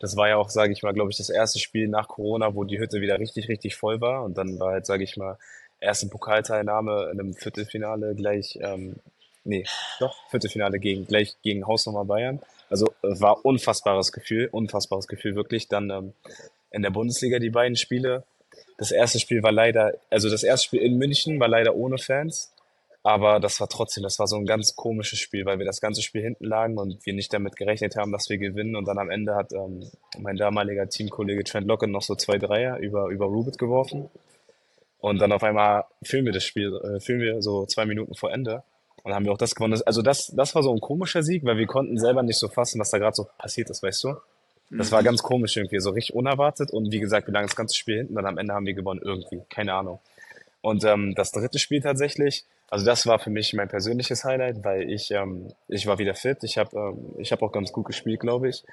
das 0.00 0.16
war 0.16 0.28
ja 0.28 0.36
auch, 0.36 0.50
sage 0.50 0.72
ich 0.72 0.82
mal, 0.82 0.92
glaube 0.92 1.10
ich, 1.10 1.16
das 1.16 1.30
erste 1.30 1.58
Spiel 1.58 1.88
nach 1.88 2.08
Corona, 2.08 2.54
wo 2.54 2.64
die 2.64 2.78
Hütte 2.78 3.00
wieder 3.00 3.18
richtig, 3.18 3.48
richtig 3.48 3.76
voll 3.76 4.00
war. 4.00 4.24
Und 4.24 4.36
dann 4.36 4.58
war 4.58 4.72
halt, 4.72 4.86
sage 4.86 5.04
ich 5.04 5.16
mal, 5.16 5.38
erste 5.80 6.08
Pokalteilnahme 6.08 7.10
in 7.12 7.20
einem 7.20 7.34
Viertelfinale 7.34 8.14
gleich, 8.14 8.58
ähm, 8.60 8.96
nee, 9.44 9.64
doch, 9.98 10.16
Viertelfinale 10.30 10.78
gegen, 10.78 11.06
gleich 11.06 11.36
gegen 11.42 11.66
Hausnummer 11.66 12.04
Bayern. 12.04 12.40
Also 12.70 12.86
war 13.02 13.44
unfassbares 13.44 14.12
Gefühl, 14.12 14.48
unfassbares 14.50 15.06
Gefühl 15.06 15.34
wirklich. 15.34 15.68
Dann 15.68 15.90
ähm, 15.90 16.12
in 16.70 16.82
der 16.82 16.90
Bundesliga 16.90 17.38
die 17.38 17.50
beiden 17.50 17.76
Spiele, 17.76 18.24
das 18.78 18.92
erste 18.92 19.20
Spiel 19.20 19.42
war 19.42 19.52
leider, 19.52 19.92
also 20.10 20.30
das 20.30 20.42
erste 20.42 20.66
Spiel 20.66 20.80
in 20.80 20.96
München 20.96 21.38
war 21.38 21.48
leider 21.48 21.74
ohne 21.74 21.98
Fans, 21.98 22.52
aber 23.02 23.40
das 23.40 23.58
war 23.60 23.68
trotzdem, 23.68 24.04
das 24.04 24.18
war 24.18 24.28
so 24.28 24.36
ein 24.36 24.46
ganz 24.46 24.76
komisches 24.76 25.18
Spiel, 25.18 25.44
weil 25.44 25.58
wir 25.58 25.66
das 25.66 25.80
ganze 25.80 26.02
Spiel 26.02 26.22
hinten 26.22 26.44
lagen 26.44 26.78
und 26.78 27.04
wir 27.04 27.12
nicht 27.14 27.32
damit 27.32 27.56
gerechnet 27.56 27.96
haben, 27.96 28.12
dass 28.12 28.28
wir 28.28 28.38
gewinnen. 28.38 28.76
Und 28.76 28.86
dann 28.86 28.98
am 28.98 29.10
Ende 29.10 29.34
hat 29.34 29.52
ähm, 29.52 29.90
mein 30.18 30.36
damaliger 30.36 30.88
Teamkollege 30.88 31.42
Trent 31.42 31.66
Locken 31.66 31.90
noch 31.90 32.02
so 32.02 32.14
zwei 32.14 32.38
Dreier 32.38 32.78
über, 32.78 33.08
über 33.08 33.26
Rubit 33.26 33.58
geworfen. 33.58 34.08
Und 34.98 35.18
dann 35.18 35.32
auf 35.32 35.42
einmal 35.42 35.84
fühlen 36.04 36.26
wir 36.26 36.32
das 36.32 36.44
Spiel, 36.44 36.76
äh, 36.76 37.00
fühlen 37.00 37.20
wir 37.20 37.42
so 37.42 37.66
zwei 37.66 37.86
Minuten 37.86 38.14
vor 38.14 38.32
Ende. 38.32 38.62
Und 39.02 39.10
dann 39.10 39.16
haben 39.16 39.24
wir 39.24 39.32
auch 39.32 39.38
das 39.38 39.54
gewonnen. 39.54 39.80
Also 39.84 40.02
das, 40.02 40.28
das 40.28 40.54
war 40.54 40.62
so 40.62 40.72
ein 40.72 40.80
komischer 40.80 41.22
Sieg, 41.22 41.44
weil 41.44 41.56
wir 41.56 41.66
konnten 41.66 41.98
selber 41.98 42.22
nicht 42.22 42.38
so 42.38 42.48
fassen, 42.48 42.80
was 42.80 42.90
da 42.90 42.98
gerade 42.98 43.16
so 43.16 43.26
passiert 43.38 43.70
ist, 43.70 43.82
weißt 43.82 44.04
du? 44.04 44.14
Das 44.74 44.90
war 44.90 45.02
ganz 45.02 45.22
komisch 45.22 45.56
irgendwie, 45.56 45.80
so 45.80 45.90
richtig 45.90 46.14
unerwartet. 46.14 46.70
Und 46.70 46.92
wie 46.92 47.00
gesagt, 47.00 47.26
wir 47.26 47.34
lagen 47.34 47.46
das 47.46 47.56
ganze 47.56 47.76
Spiel 47.76 47.98
hinten, 47.98 48.14
dann 48.14 48.26
am 48.26 48.38
Ende 48.38 48.54
haben 48.54 48.64
wir 48.64 48.72
gewonnen 48.72 49.00
irgendwie, 49.02 49.42
keine 49.50 49.74
Ahnung. 49.74 50.00
Und 50.62 50.84
ähm, 50.84 51.14
das 51.14 51.32
dritte 51.32 51.58
Spiel 51.58 51.82
tatsächlich, 51.82 52.44
also 52.70 52.86
das 52.86 53.06
war 53.06 53.18
für 53.18 53.28
mich 53.28 53.52
mein 53.52 53.68
persönliches 53.68 54.24
Highlight, 54.24 54.64
weil 54.64 54.90
ich, 54.90 55.10
ähm, 55.10 55.52
ich 55.68 55.86
war 55.86 55.98
wieder 55.98 56.14
fit, 56.14 56.38
ich 56.42 56.56
habe 56.56 56.74
ähm, 56.74 57.14
ich 57.18 57.32
hab 57.32 57.42
auch 57.42 57.52
ganz 57.52 57.72
gut 57.72 57.86
gespielt, 57.86 58.20
glaube 58.20 58.48
ich. 58.48 58.64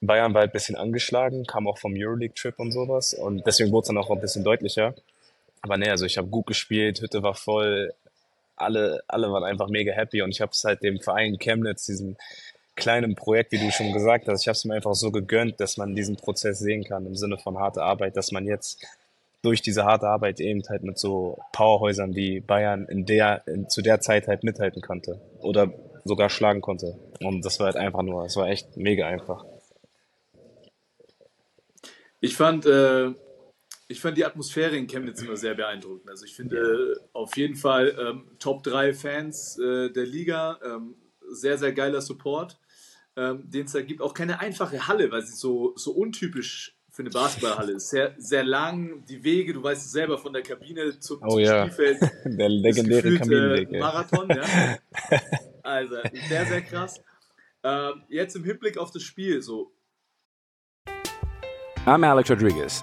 Bayern 0.00 0.32
war 0.34 0.40
halt 0.40 0.50
ein 0.50 0.52
bisschen 0.52 0.76
angeschlagen, 0.76 1.44
kam 1.44 1.68
auch 1.68 1.78
vom 1.78 1.92
Euroleague-Trip 1.96 2.58
und 2.58 2.72
sowas 2.72 3.14
und 3.14 3.46
deswegen 3.46 3.70
wurde 3.70 3.84
es 3.84 3.88
dann 3.88 3.98
auch 3.98 4.10
ein 4.10 4.20
bisschen 4.20 4.42
deutlicher. 4.42 4.94
Aber 5.60 5.76
nee, 5.76 5.90
also 5.90 6.04
ich 6.04 6.18
habe 6.18 6.28
gut 6.28 6.46
gespielt, 6.46 7.00
Hütte 7.00 7.22
war 7.22 7.34
voll, 7.34 7.92
alle, 8.60 9.02
alle 9.08 9.30
waren 9.32 9.44
einfach 9.44 9.68
mega 9.68 9.92
happy 9.92 10.22
und 10.22 10.30
ich 10.30 10.40
habe 10.40 10.52
es 10.52 10.64
halt 10.64 10.82
dem 10.82 11.00
Verein 11.00 11.38
Chemnitz, 11.38 11.86
diesem 11.86 12.16
kleinem 12.76 13.14
Projekt, 13.14 13.52
wie 13.52 13.58
du 13.58 13.70
schon 13.70 13.92
gesagt 13.92 14.28
hast. 14.28 14.42
Ich 14.42 14.48
habe 14.48 14.56
es 14.56 14.64
mir 14.64 14.74
einfach 14.74 14.94
so 14.94 15.10
gegönnt, 15.10 15.60
dass 15.60 15.76
man 15.76 15.94
diesen 15.94 16.16
Prozess 16.16 16.58
sehen 16.60 16.84
kann 16.84 17.06
im 17.06 17.16
Sinne 17.16 17.36
von 17.38 17.58
harter 17.58 17.82
Arbeit, 17.82 18.16
dass 18.16 18.30
man 18.32 18.46
jetzt 18.46 18.84
durch 19.42 19.62
diese 19.62 19.84
harte 19.84 20.08
Arbeit 20.08 20.40
eben 20.40 20.62
halt 20.68 20.82
mit 20.82 20.98
so 20.98 21.38
Powerhäusern 21.52 22.14
wie 22.14 22.40
Bayern 22.40 22.86
in 22.86 23.04
der, 23.06 23.46
in, 23.46 23.68
zu 23.68 23.82
der 23.82 24.00
Zeit 24.00 24.28
halt 24.28 24.42
mithalten 24.42 24.82
konnte 24.82 25.20
oder 25.40 25.72
sogar 26.04 26.30
schlagen 26.30 26.60
konnte. 26.60 26.98
Und 27.20 27.44
das 27.44 27.58
war 27.60 27.66
halt 27.66 27.76
einfach 27.76 28.02
nur, 28.02 28.24
es 28.24 28.36
war 28.36 28.48
echt 28.48 28.76
mega 28.76 29.06
einfach. 29.06 29.44
Ich 32.20 32.36
fand, 32.36 32.66
äh, 32.66 33.12
ich 33.88 34.00
fand 34.00 34.16
die 34.18 34.24
Atmosphäre 34.24 34.76
in 34.76 34.86
Chemnitz 34.86 35.22
immer 35.22 35.36
sehr 35.36 35.54
beeindruckend. 35.54 36.08
Also 36.10 36.24
ich 36.26 36.34
finde 36.34 36.96
äh, 37.00 37.08
auf 37.14 37.36
jeden 37.36 37.56
Fall 37.56 37.96
ähm, 37.98 38.30
Top 38.38 38.62
3 38.62 38.92
Fans 38.94 39.58
äh, 39.58 39.90
der 39.90 40.04
Liga, 40.06 40.58
ähm, 40.64 40.94
sehr, 41.30 41.58
sehr 41.58 41.72
geiler 41.72 42.00
Support. 42.02 42.58
ähm, 43.16 43.50
den 43.50 43.66
es 43.66 43.72
da 43.72 43.82
gibt, 43.82 44.00
auch 44.00 44.14
keine 44.14 44.40
einfache 44.40 44.86
Halle, 44.86 45.10
weil 45.10 45.22
sie 45.22 45.34
so, 45.34 45.72
so 45.76 45.90
untypisch 45.92 46.76
für 46.90 47.02
eine 47.02 47.10
Basketballhalle 47.10 47.72
ist. 47.72 47.90
Sehr, 47.90 48.14
sehr 48.18 48.44
lang, 48.44 49.04
die 49.06 49.24
Wege, 49.24 49.52
du 49.52 49.62
weißt 49.62 49.86
es 49.86 49.92
selber, 49.92 50.18
von 50.18 50.32
der 50.32 50.42
Kabine 50.42 50.98
zum, 51.00 51.20
Oh 51.22 51.30
zum 51.30 51.40
ja. 51.40 51.66
Spielfeld. 51.66 52.00
Der 52.24 52.48
legendäre 52.48 53.02
gefühlt, 53.02 53.20
Kaminweg. 53.22 53.72
Äh. 53.72 53.78
Marathon, 53.78 54.28
ja. 54.28 54.78
Also, 55.62 55.96
sehr, 56.28 56.46
sehr 56.46 56.62
krass. 56.62 57.02
Ähm, 57.62 58.02
jetzt 58.08 58.36
im 58.36 58.44
Hinblick 58.44 58.78
auf 58.78 58.90
das 58.90 59.02
Spiel, 59.02 59.42
so, 59.42 59.72
I'm 61.84 62.04
Alex 62.06 62.30
Rodriguez. 62.30 62.82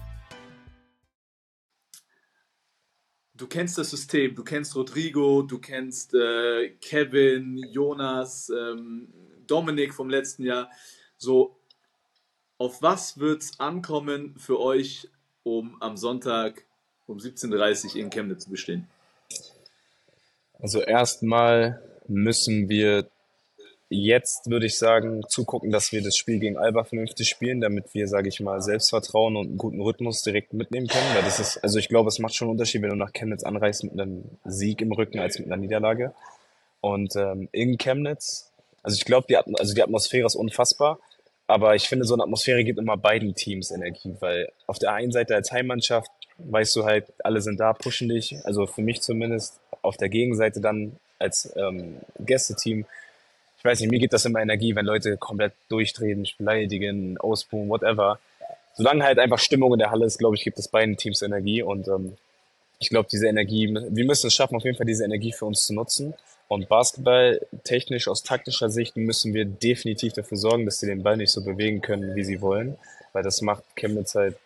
Du 3.41 3.47
kennst 3.47 3.77
das 3.79 3.89
System, 3.89 4.35
du 4.35 4.43
kennst 4.43 4.75
Rodrigo, 4.75 5.41
du 5.41 5.57
kennst 5.57 6.13
äh, 6.13 6.69
Kevin, 6.79 7.57
Jonas, 7.57 8.49
ähm, 8.49 9.07
Dominik 9.47 9.95
vom 9.95 10.11
letzten 10.11 10.43
Jahr. 10.43 10.69
So, 11.17 11.57
auf 12.59 12.83
was 12.83 13.17
wird 13.17 13.41
es 13.41 13.59
ankommen 13.59 14.35
für 14.37 14.59
euch, 14.59 15.09
um 15.41 15.75
am 15.81 15.97
Sonntag 15.97 16.65
um 17.07 17.17
17.30 17.17 17.95
Uhr 17.95 17.95
in 17.95 18.09
Chemnitz 18.11 18.43
zu 18.43 18.51
bestehen? 18.51 18.87
Also 20.59 20.79
erstmal 20.81 21.81
müssen 22.07 22.69
wir 22.69 23.09
jetzt, 23.91 24.49
würde 24.49 24.65
ich 24.65 24.77
sagen, 24.77 25.21
zugucken, 25.27 25.69
dass 25.69 25.91
wir 25.91 26.01
das 26.01 26.15
Spiel 26.15 26.39
gegen 26.39 26.57
Alba 26.57 26.85
vernünftig 26.85 27.27
spielen, 27.27 27.59
damit 27.59 27.93
wir, 27.93 28.07
sage 28.07 28.29
ich 28.29 28.39
mal, 28.39 28.61
Selbstvertrauen 28.61 29.35
und 29.35 29.47
einen 29.47 29.57
guten 29.57 29.81
Rhythmus 29.81 30.23
direkt 30.23 30.53
mitnehmen 30.53 30.87
können. 30.87 31.13
Weil 31.13 31.23
das 31.23 31.39
ist, 31.39 31.57
also 31.57 31.77
ich 31.77 31.89
glaube, 31.89 32.07
es 32.07 32.17
macht 32.17 32.33
schon 32.33 32.47
einen 32.47 32.53
Unterschied, 32.53 32.81
wenn 32.81 32.89
du 32.89 32.95
nach 32.95 33.11
Chemnitz 33.11 33.43
anreist 33.43 33.83
mit 33.83 33.93
einem 33.93 34.23
Sieg 34.45 34.81
im 34.81 34.93
Rücken 34.93 35.19
als 35.19 35.37
mit 35.37 35.47
einer 35.47 35.57
Niederlage. 35.57 36.13
Und 36.79 37.15
ähm, 37.17 37.49
in 37.51 37.77
Chemnitz, 37.77 38.49
also 38.81 38.95
ich 38.95 39.05
glaube, 39.05 39.27
die, 39.29 39.37
Atm- 39.37 39.59
also 39.59 39.73
die 39.73 39.83
Atmosphäre 39.83 40.25
ist 40.25 40.35
unfassbar. 40.35 40.99
Aber 41.47 41.75
ich 41.75 41.89
finde, 41.89 42.05
so 42.05 42.13
eine 42.13 42.23
Atmosphäre 42.23 42.63
gibt 42.63 42.79
immer 42.79 42.95
beiden 42.95 43.35
Teams 43.35 43.71
Energie, 43.71 44.15
weil 44.21 44.51
auf 44.67 44.79
der 44.79 44.93
einen 44.93 45.11
Seite 45.11 45.35
als 45.35 45.51
Heimmannschaft 45.51 46.09
weißt 46.37 46.75
du 46.77 46.85
halt, 46.85 47.05
alle 47.23 47.41
sind 47.41 47.59
da, 47.59 47.73
pushen 47.73 48.07
dich, 48.09 48.37
also 48.45 48.65
für 48.65 48.81
mich 48.81 49.01
zumindest. 49.01 49.59
Auf 49.83 49.97
der 49.97 50.09
Gegenseite 50.09 50.61
dann 50.61 50.95
als 51.19 51.51
ähm, 51.55 51.97
Gästeteam, 52.19 52.85
ich 53.61 53.65
weiß 53.65 53.79
nicht, 53.79 53.91
mir 53.91 53.99
gibt 53.99 54.11
das 54.11 54.25
immer 54.25 54.41
Energie, 54.41 54.75
wenn 54.75 54.87
Leute 54.87 55.17
komplett 55.17 55.53
durchdrehen, 55.69 56.27
beleidigen, 56.39 57.19
ausbuhen, 57.19 57.69
whatever. 57.69 58.17
Solange 58.73 59.03
halt 59.03 59.19
einfach 59.19 59.37
Stimmung 59.37 59.73
in 59.73 59.77
der 59.77 59.91
Halle 59.91 60.07
ist, 60.07 60.17
glaube 60.17 60.35
ich, 60.35 60.43
gibt 60.43 60.57
es 60.57 60.67
beiden 60.67 60.97
Teams 60.97 61.21
Energie 61.21 61.61
und 61.61 61.87
ähm, 61.87 62.17
ich 62.79 62.89
glaube, 62.89 63.07
diese 63.11 63.27
Energie, 63.27 63.71
wir 63.71 64.05
müssen 64.05 64.25
es 64.25 64.33
schaffen, 64.33 64.55
auf 64.55 64.63
jeden 64.63 64.75
Fall 64.75 64.87
diese 64.87 65.05
Energie 65.05 65.31
für 65.31 65.45
uns 65.45 65.67
zu 65.67 65.75
nutzen. 65.75 66.15
Und 66.47 66.69
Basketball 66.69 67.39
technisch, 67.63 68.07
aus 68.07 68.23
taktischer 68.23 68.71
Sicht, 68.71 68.97
müssen 68.97 69.35
wir 69.35 69.45
definitiv 69.45 70.13
dafür 70.13 70.37
sorgen, 70.37 70.65
dass 70.65 70.79
sie 70.79 70.87
den 70.87 71.03
Ball 71.03 71.17
nicht 71.17 71.29
so 71.29 71.43
bewegen 71.43 71.81
können, 71.81 72.15
wie 72.15 72.23
sie 72.23 72.41
wollen. 72.41 72.77
Weil 73.13 73.21
das 73.21 73.43
macht 73.43 73.63
Chemnitz 73.75 74.15
halt. 74.15 74.37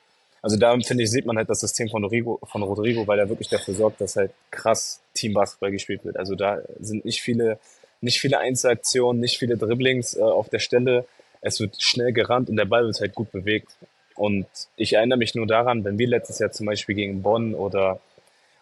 Also 0.42 0.58
da 0.58 0.78
finde 0.82 1.04
ich, 1.04 1.10
sieht 1.10 1.26
man 1.26 1.38
halt 1.38 1.50
das 1.50 1.62
System 1.62 1.88
von 1.88 2.04
Rodrigo, 2.04 2.40
von 2.44 2.62
Rodrigo, 2.62 3.08
weil 3.08 3.18
er 3.18 3.30
wirklich 3.30 3.48
dafür 3.48 3.74
sorgt, 3.74 4.02
dass 4.02 4.18
halt 4.18 4.32
krass 4.52 5.00
Teambasketball 5.14 5.72
gespielt 5.72 6.04
wird. 6.04 6.18
Also 6.18 6.36
da 6.36 6.60
sind 6.82 7.06
nicht 7.06 7.22
viele, 7.22 7.58
nicht 8.06 8.22
viele 8.22 8.40
Einzelaktionen, 8.40 9.20
nicht 9.20 9.38
viele 9.38 9.58
Dribblings 9.58 10.16
äh, 10.16 10.22
auf 10.22 10.48
der 10.48 10.60
Stelle. 10.60 11.06
Es 11.42 11.60
wird 11.60 11.82
schnell 11.82 12.14
gerannt 12.14 12.50
und 12.50 12.56
der 12.56 12.66
Ball 12.66 12.86
wird 12.86 13.02
halt 13.02 13.14
gut 13.14 13.32
bewegt. 13.32 13.76
Und 14.16 14.48
ich 14.78 14.94
erinnere 14.94 15.18
mich 15.20 15.36
nur 15.36 15.46
daran, 15.46 15.84
wenn 15.84 16.00
wir 16.00 16.08
letztes 16.08 16.40
Jahr 16.40 16.52
zum 16.52 16.68
Beispiel 16.68 16.96
gegen 16.96 17.22
Bonn 17.22 17.54
oder 17.54 18.00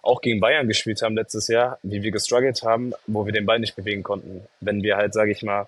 auch 0.02 0.22
gegen 0.22 0.40
Bayern 0.40 0.68
gespielt 0.68 1.02
haben 1.02 1.16
letztes 1.16 1.48
Jahr, 1.48 1.78
wie 1.84 2.02
wir 2.02 2.12
gestruggelt 2.12 2.64
haben, 2.64 2.94
wo 3.06 3.26
wir 3.26 3.32
den 3.32 3.46
Ball 3.46 3.60
nicht 3.60 3.76
bewegen 3.76 4.04
konnten. 4.04 4.42
Wenn 4.60 4.82
wir 4.82 4.98
halt, 4.98 5.14
sage 5.14 5.32
ich 5.32 5.44
mal, 5.44 5.68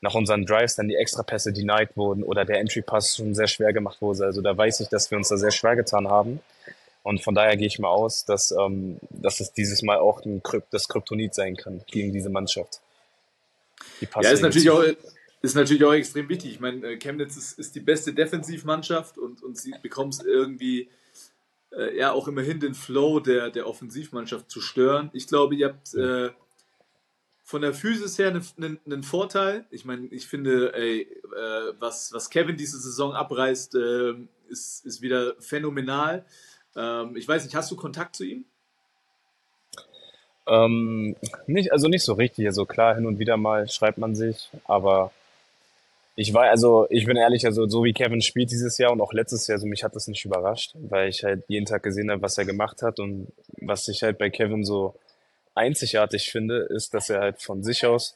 nach 0.00 0.14
unseren 0.14 0.46
Drives 0.46 0.76
dann 0.76 0.88
die 0.88 0.94
Extrapässe 0.94 1.52
denied 1.52 1.96
wurden 1.96 2.22
oder 2.22 2.44
der 2.44 2.60
Entry-Pass 2.60 3.16
schon 3.16 3.34
sehr 3.34 3.48
schwer 3.48 3.72
gemacht 3.72 4.00
wurde. 4.00 4.24
Also 4.24 4.40
da 4.40 4.56
weiß 4.56 4.80
ich, 4.80 4.88
dass 4.88 5.10
wir 5.10 5.18
uns 5.18 5.28
da 5.28 5.36
sehr 5.36 5.50
schwer 5.50 5.74
getan 5.74 6.08
haben. 6.08 6.40
Und 7.02 7.22
von 7.22 7.34
daher 7.34 7.56
gehe 7.56 7.66
ich 7.66 7.78
mal 7.78 7.88
aus, 7.88 8.24
dass, 8.24 8.52
ähm, 8.52 8.98
dass 9.10 9.40
es 9.40 9.52
dieses 9.52 9.82
Mal 9.82 9.98
auch 9.98 10.24
ein 10.24 10.42
Kryp 10.42 10.64
das 10.70 10.88
Kryptonit 10.88 11.34
sein 11.34 11.56
kann 11.56 11.82
gegen 11.86 12.12
diese 12.12 12.28
Mannschaft. 12.28 12.80
Die 14.00 14.06
Ja, 14.20 14.30
ist 14.30 14.42
natürlich 14.42 14.70
auch, 14.70 14.84
ist 15.40 15.54
natürlich 15.54 15.84
auch 15.84 15.92
extrem 15.92 16.28
wichtig. 16.28 16.52
Ich 16.52 16.60
meine, 16.60 16.86
äh, 16.86 16.96
Chemnitz 16.96 17.36
ist, 17.36 17.58
ist 17.58 17.74
die 17.74 17.80
beste 17.80 18.12
Defensivmannschaft 18.12 19.18
und, 19.18 19.42
und 19.42 19.56
sie 19.56 19.74
bekommt 19.82 20.14
es 20.14 20.20
irgendwie 20.20 20.90
äh, 21.72 21.96
ja 21.96 22.12
auch 22.12 22.28
immerhin 22.28 22.60
den 22.60 22.74
Flow 22.74 23.20
der, 23.20 23.50
der 23.50 23.66
Offensivmannschaft 23.66 24.50
zu 24.50 24.60
stören. 24.60 25.10
Ich 25.12 25.26
glaube, 25.26 25.54
ihr 25.54 25.68
habt 25.68 25.94
äh, 25.94 26.30
von 27.44 27.62
der 27.62 27.72
Physis 27.72 28.18
her 28.18 28.28
einen, 28.28 28.44
einen, 28.58 28.80
einen 28.84 29.02
Vorteil. 29.02 29.66
Ich 29.70 29.84
meine, 29.84 30.06
ich 30.08 30.26
finde, 30.26 30.74
ey, 30.74 31.02
äh, 31.02 31.72
was, 31.78 32.12
was 32.12 32.30
Kevin 32.30 32.56
diese 32.56 32.78
Saison 32.78 33.14
abreißt, 33.14 33.74
äh, 33.74 34.14
ist, 34.48 34.84
ist 34.84 35.02
wieder 35.02 35.34
phänomenal. 35.40 36.26
Ähm, 36.76 37.16
ich 37.16 37.26
weiß 37.26 37.44
nicht, 37.44 37.54
hast 37.54 37.70
du 37.70 37.76
Kontakt 37.76 38.16
zu 38.16 38.24
ihm? 38.24 38.44
Ähm, 40.48 41.14
nicht, 41.46 41.72
also 41.72 41.88
nicht 41.88 42.02
so 42.02 42.14
richtig. 42.14 42.46
Also 42.46 42.64
klar, 42.64 42.94
hin 42.94 43.06
und 43.06 43.18
wieder 43.18 43.36
mal 43.36 43.68
schreibt 43.68 43.98
man 43.98 44.14
sich, 44.14 44.48
aber 44.64 45.12
ich 46.16 46.34
war, 46.34 46.48
also 46.48 46.86
ich 46.90 47.04
bin 47.04 47.16
ehrlich, 47.16 47.46
also 47.46 47.68
so 47.68 47.84
wie 47.84 47.92
Kevin 47.92 48.22
spielt 48.22 48.50
dieses 48.50 48.76
Jahr 48.78 48.90
und 48.90 49.00
auch 49.00 49.12
letztes 49.12 49.46
Jahr, 49.46 49.56
also 49.56 49.66
mich 49.66 49.84
hat 49.84 49.94
das 49.94 50.08
nicht 50.08 50.24
überrascht, 50.24 50.72
weil 50.74 51.08
ich 51.10 51.22
halt 51.22 51.44
jeden 51.48 51.66
Tag 51.66 51.82
gesehen 51.82 52.10
habe, 52.10 52.22
was 52.22 52.38
er 52.38 52.44
gemacht 52.44 52.82
hat 52.82 52.98
und 52.98 53.28
was 53.60 53.86
ich 53.86 54.02
halt 54.02 54.18
bei 54.18 54.30
Kevin 54.30 54.64
so 54.64 54.94
einzigartig 55.54 56.30
finde, 56.30 56.58
ist, 56.58 56.94
dass 56.94 57.10
er 57.10 57.20
halt 57.20 57.42
von 57.42 57.62
sich 57.62 57.86
aus 57.86 58.14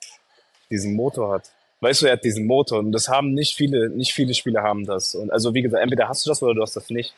diesen 0.71 0.95
Motor 0.95 1.35
hat. 1.35 1.51
Weißt 1.81 2.03
du, 2.03 2.07
er 2.07 2.12
hat 2.12 2.25
diesen 2.25 2.47
Motor 2.47 2.79
und 2.79 2.93
das 2.93 3.09
haben 3.09 3.35
nicht 3.35 3.55
viele, 3.57 3.91
nicht 3.91 4.12
viele 4.15 4.35
Spieler 4.35 4.62
haben 4.62 4.87
das. 4.87 5.15
Und 5.15 5.31
also 5.31 5.53
wie 5.55 5.62
gesagt, 5.62 5.83
entweder 5.83 6.09
hast 6.09 6.25
du 6.25 6.31
das 6.31 6.43
oder 6.43 6.55
du 6.55 6.62
hast 6.62 6.77
das 6.77 6.91
nicht. 6.91 7.15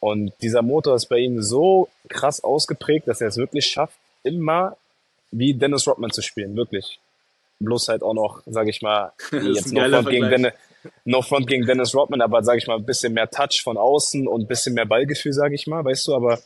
Und 0.00 0.32
dieser 0.42 0.62
Motor 0.62 0.96
ist 0.96 1.06
bei 1.06 1.18
ihm 1.18 1.42
so 1.42 1.88
krass 2.08 2.44
ausgeprägt, 2.44 3.08
dass 3.08 3.20
er 3.20 3.28
es 3.28 3.36
wirklich 3.36 3.66
schafft, 3.66 3.96
immer 4.24 4.76
wie 5.30 5.54
Dennis 5.54 5.86
Rodman 5.86 6.10
zu 6.10 6.22
spielen, 6.22 6.56
wirklich. 6.56 6.98
Bloß 7.60 7.88
halt 7.88 8.02
auch 8.02 8.14
noch, 8.14 8.42
sage 8.46 8.70
ich 8.70 8.82
mal, 8.82 9.12
jetzt 9.32 9.66
ein 9.66 9.74
no 9.74 9.80
geiler 9.80 10.02
front, 10.02 10.10
gegen. 10.10 10.30
Dennis, 10.30 10.52
no 11.04 11.22
front 11.22 11.46
gegen 11.46 11.66
Dennis 11.66 11.94
Rodman, 11.94 12.20
aber 12.20 12.42
sage 12.42 12.58
ich 12.58 12.66
mal, 12.66 12.76
ein 12.76 12.86
bisschen 12.86 13.14
mehr 13.14 13.30
Touch 13.30 13.62
von 13.62 13.76
außen 13.76 14.26
und 14.26 14.42
ein 14.42 14.46
bisschen 14.46 14.74
mehr 14.74 14.86
Ballgefühl, 14.86 15.32
sage 15.32 15.54
ich 15.54 15.66
mal, 15.66 15.84
weißt 15.84 16.08
du, 16.08 16.14
aber 16.14 16.40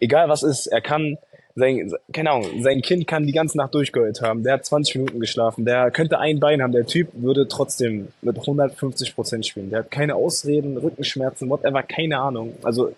egal 0.00 0.28
was 0.28 0.42
ist, 0.42 0.66
er 0.66 0.80
kann, 0.80 1.18
sein, 1.56 1.92
keine 2.12 2.30
Ahnung, 2.32 2.62
sein 2.62 2.82
Kind 2.82 3.06
kann 3.06 3.26
die 3.26 3.32
ganze 3.32 3.56
Nacht 3.56 3.74
durchgeheult 3.74 4.20
haben, 4.20 4.42
der 4.42 4.54
hat 4.54 4.66
20 4.66 4.96
Minuten 4.96 5.20
geschlafen, 5.20 5.64
der 5.64 5.90
könnte 5.90 6.18
ein 6.18 6.40
Bein 6.40 6.62
haben, 6.62 6.72
der 6.72 6.86
Typ 6.86 7.08
würde 7.12 7.46
trotzdem 7.46 8.08
mit 8.22 8.36
150 8.36 9.14
Prozent 9.14 9.46
spielen, 9.46 9.70
der 9.70 9.80
hat 9.80 9.90
keine 9.90 10.16
Ausreden, 10.16 10.76
Rückenschmerzen, 10.76 11.48
whatever, 11.48 11.82
keine 11.82 12.18
Ahnung, 12.18 12.54
also 12.62 12.92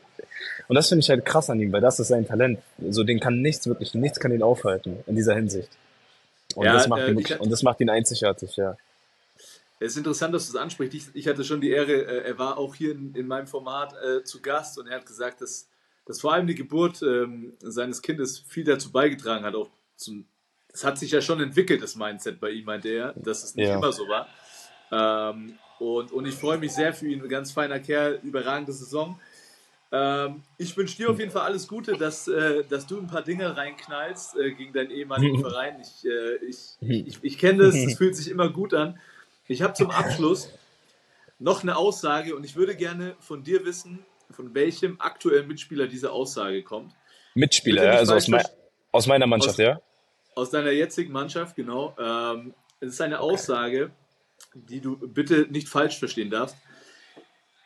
und 0.68 0.74
das 0.74 0.88
finde 0.88 1.00
ich 1.00 1.10
halt 1.10 1.24
krass 1.24 1.50
an 1.50 1.60
ihm, 1.60 1.72
weil 1.72 1.80
das 1.80 2.00
ist 2.00 2.08
sein 2.08 2.26
Talent. 2.26 2.58
So, 2.90 3.04
den 3.04 3.20
kann 3.20 3.40
nichts, 3.40 3.66
wirklich 3.66 3.94
nichts 3.94 4.18
kann 4.18 4.32
ihn 4.32 4.42
aufhalten 4.42 4.98
in 5.06 5.14
dieser 5.14 5.34
Hinsicht. 5.34 5.68
Und, 6.54 6.64
Ja, 6.64 6.72
das, 6.72 6.88
macht 6.88 7.02
äh, 7.02 7.10
ihn, 7.10 7.18
wirklich- 7.18 7.40
und 7.40 7.50
das 7.50 7.62
macht 7.62 7.80
ihn 7.80 7.90
einzigartig, 7.90 8.56
ja. 8.56 8.76
Es 9.78 9.92
ist 9.92 9.98
interessant, 9.98 10.34
dass 10.34 10.46
du 10.46 10.56
es 10.56 10.62
ansprichst. 10.62 10.94
Ich, 10.94 11.04
ich 11.14 11.28
hatte 11.28 11.44
schon 11.44 11.60
die 11.60 11.70
Ehre, 11.70 11.92
äh, 11.92 12.28
er 12.28 12.38
war 12.38 12.58
auch 12.58 12.74
hier 12.74 12.92
in, 12.92 13.14
in 13.14 13.26
meinem 13.26 13.46
Format 13.46 13.94
äh, 14.02 14.24
zu 14.24 14.40
Gast 14.40 14.78
und 14.78 14.86
er 14.86 14.96
hat 14.96 15.06
gesagt, 15.06 15.40
dass, 15.40 15.68
dass 16.06 16.20
vor 16.20 16.32
allem 16.32 16.46
die 16.46 16.54
Geburt 16.54 17.02
ähm, 17.02 17.52
seines 17.60 18.00
Kindes 18.00 18.38
viel 18.38 18.64
dazu 18.64 18.90
beigetragen 18.92 19.44
hat. 19.44 19.54
Auch 19.54 19.68
zum, 19.96 20.24
es 20.72 20.84
hat 20.84 20.98
sich 20.98 21.10
ja 21.10 21.20
schon 21.20 21.40
entwickelt, 21.40 21.82
das 21.82 21.96
Mindset 21.96 22.40
bei 22.40 22.50
ihm, 22.50 22.64
meinte 22.64 22.88
er, 22.88 23.12
dass 23.14 23.44
es 23.44 23.54
nicht 23.54 23.68
Ja. 23.68 23.76
immer 23.76 23.92
so 23.92 24.04
war. 24.08 24.28
Ähm, 24.90 25.58
und, 25.78 26.12
und 26.12 26.26
ich 26.26 26.34
freue 26.34 26.58
mich 26.58 26.72
sehr 26.72 26.94
für 26.94 27.06
ihn, 27.06 27.22
ein 27.22 27.28
ganz 27.28 27.52
feiner 27.52 27.80
Kerl, 27.80 28.20
überragende 28.22 28.72
Saison. 28.72 29.20
Ähm, 29.92 30.42
ich 30.58 30.76
wünsche 30.76 30.96
dir 30.96 31.10
auf 31.10 31.18
jeden 31.18 31.30
Fall 31.30 31.42
alles 31.42 31.68
Gute, 31.68 31.96
dass, 31.96 32.28
äh, 32.28 32.64
dass 32.64 32.86
du 32.86 32.98
ein 32.98 33.06
paar 33.06 33.22
Dinge 33.22 33.56
reinknallst 33.56 34.36
äh, 34.36 34.52
gegen 34.52 34.72
deinen 34.72 34.90
ehemaligen 34.90 35.40
Verein. 35.42 35.80
Ich, 35.80 36.04
äh, 36.08 36.36
ich, 36.46 36.76
ich, 36.80 37.18
ich 37.22 37.38
kenne 37.38 37.64
das, 37.64 37.74
es 37.74 37.96
fühlt 37.96 38.16
sich 38.16 38.30
immer 38.30 38.48
gut 38.48 38.74
an. 38.74 38.98
Ich 39.48 39.62
habe 39.62 39.74
zum 39.74 39.90
Abschluss 39.90 40.50
noch 41.38 41.62
eine 41.62 41.76
Aussage 41.76 42.34
und 42.34 42.44
ich 42.44 42.56
würde 42.56 42.74
gerne 42.74 43.16
von 43.20 43.42
dir 43.44 43.64
wissen, 43.64 44.04
von 44.30 44.54
welchem 44.54 45.00
aktuellen 45.00 45.46
Mitspieler 45.48 45.86
diese 45.86 46.10
Aussage 46.12 46.62
kommt. 46.62 46.94
Mitspieler, 47.34 47.84
ja, 47.84 47.90
also 47.92 48.14
aus, 48.14 48.24
falsch 48.24 48.28
mei 48.28 48.38
verstehen. 48.38 48.60
aus 48.92 49.06
meiner 49.06 49.26
Mannschaft, 49.26 49.54
Aus- 49.54 49.58
ja. 49.58 49.80
Aus 50.34 50.50
deiner 50.50 50.70
jetzigen 50.70 51.12
Mannschaft, 51.12 51.56
genau. 51.56 51.96
Ähm, 51.98 52.54
es 52.80 52.90
ist 52.90 53.00
eine 53.00 53.20
Aussage, 53.20 53.90
die 54.54 54.80
du 54.80 54.96
bitte 54.96 55.46
nicht 55.50 55.68
falsch 55.68 55.98
verstehen 55.98 56.28
darfst. 56.30 56.56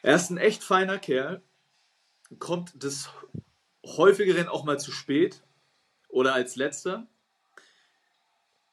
Er 0.02 0.14
ist 0.14 0.30
ein 0.30 0.38
echt 0.38 0.62
feiner 0.62 0.98
Kerl, 0.98 1.42
kommt 2.38 2.80
des 2.82 3.10
häufigeren 3.84 4.48
auch 4.48 4.64
mal 4.64 4.78
zu 4.78 4.92
spät 4.92 5.42
oder 6.08 6.32
als 6.34 6.54
letzter. 6.56 7.06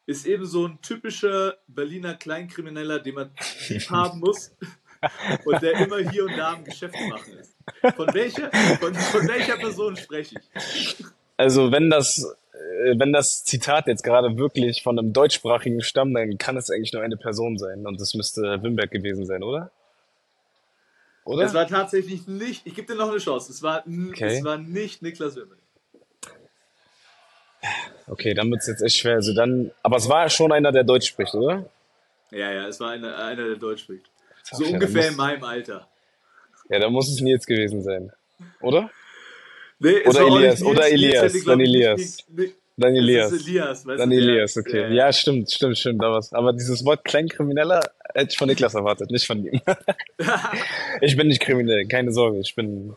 Ist 0.05 0.25
eben 0.25 0.45
so 0.45 0.67
ein 0.67 0.79
typischer 0.81 1.57
Berliner 1.67 2.15
Kleinkrimineller, 2.15 2.99
den 2.99 3.15
man 3.15 3.31
haben 3.89 4.19
muss 4.19 4.51
und 5.45 5.61
der 5.61 5.73
immer 5.73 5.97
hier 5.97 6.25
und 6.25 6.37
da 6.37 6.53
am 6.53 6.63
Geschäft 6.63 6.95
machen 7.09 7.33
ist. 7.39 7.55
Von 7.95 8.13
welcher, 8.13 8.51
von, 8.79 8.93
von 8.93 9.27
welcher 9.27 9.57
Person 9.57 9.95
spreche 9.95 10.35
ich? 10.39 11.05
Also 11.37 11.71
wenn 11.71 11.89
das, 11.89 12.35
äh, 12.53 12.97
wenn 12.97 13.13
das 13.13 13.43
Zitat 13.43 13.87
jetzt 13.87 14.03
gerade 14.03 14.37
wirklich 14.37 14.81
von 14.81 14.97
einem 14.97 15.13
deutschsprachigen 15.13 15.81
stammt, 15.81 16.15
dann 16.15 16.37
kann 16.37 16.57
es 16.57 16.69
eigentlich 16.69 16.93
nur 16.93 17.03
eine 17.03 17.17
Person 17.17 17.57
sein 17.57 17.85
und 17.85 17.99
das 18.01 18.13
müsste 18.13 18.61
Wimberg 18.63 18.91
gewesen 18.91 19.25
sein, 19.25 19.43
oder? 19.43 19.71
Oder? 21.25 21.45
Es 21.45 21.53
war 21.53 21.67
tatsächlich 21.67 22.25
nicht, 22.27 22.65
ich 22.65 22.73
gebe 22.73 22.87
dir 22.87 22.97
noch 22.97 23.09
eine 23.09 23.19
Chance, 23.19 23.51
es 23.51 23.61
war, 23.61 23.83
Okay. 23.85 24.37
es 24.37 24.43
war 24.43 24.57
nicht 24.57 25.01
Niklas 25.01 25.35
Wimmer. 25.35 25.55
Okay, 28.07 28.33
dann 28.33 28.49
wird's 28.49 28.67
jetzt 28.67 28.81
echt 28.81 28.97
schwer. 28.97 29.15
Also 29.15 29.33
dann, 29.33 29.71
aber 29.83 29.97
es 29.97 30.07
war 30.07 30.29
schon 30.29 30.51
einer, 30.51 30.71
der 30.71 30.85
Deutsch 30.85 31.07
spricht, 31.07 31.33
oder? 31.35 31.69
Ja, 32.31 32.51
ja, 32.51 32.67
es 32.67 32.79
war 32.79 32.91
einer, 32.91 33.17
einer 33.17 33.45
der 33.45 33.55
Deutsch 33.57 33.83
spricht. 33.83 34.05
So 34.51 34.63
dann 34.63 34.73
ungefähr 34.73 35.09
in 35.09 35.15
meinem 35.15 35.43
Alter. 35.43 35.87
Ja, 36.69 36.79
dann 36.79 36.91
muss 36.93 37.09
es 37.09 37.21
Nils 37.21 37.45
gewesen 37.45 37.81
sein, 37.81 38.11
oder? 38.61 38.89
Nee, 39.79 40.01
es 40.03 40.15
Oder 40.15 40.27
Elias, 40.27 40.61
oder 40.63 40.79
Nils, 40.89 40.91
Nils 40.91 40.91
Elias, 40.91 41.33
glaub 41.33 41.45
dann 41.45 41.59
Elias. 41.61 42.17
Dann 42.79 42.95
Elias. 42.95 43.31
Elias, 43.33 43.83
Dann 43.85 44.11
Elias, 44.11 44.57
okay. 44.57 44.71
der- 44.71 44.91
Ja, 44.93 45.11
stimmt, 45.13 45.51
stimmt, 45.51 45.77
stimmt, 45.77 46.01
da 46.03 46.11
was. 46.11 46.31
Aber 46.33 46.53
dieses 46.53 46.83
Wort 46.85 47.03
Kleinkrimineller 47.05 47.79
hätte 48.13 48.31
ich 48.31 48.37
von 48.37 48.47
Niklas 48.47 48.75
erwartet, 48.75 49.09
nicht 49.11 49.25
von 49.25 49.43
ihm. 49.45 49.59
ich 51.01 51.15
bin 51.17 51.27
nicht 51.27 51.41
kriminell, 51.41 51.87
keine 51.87 52.11
Sorge, 52.11 52.39
ich 52.39 52.53
bin, 52.55 52.95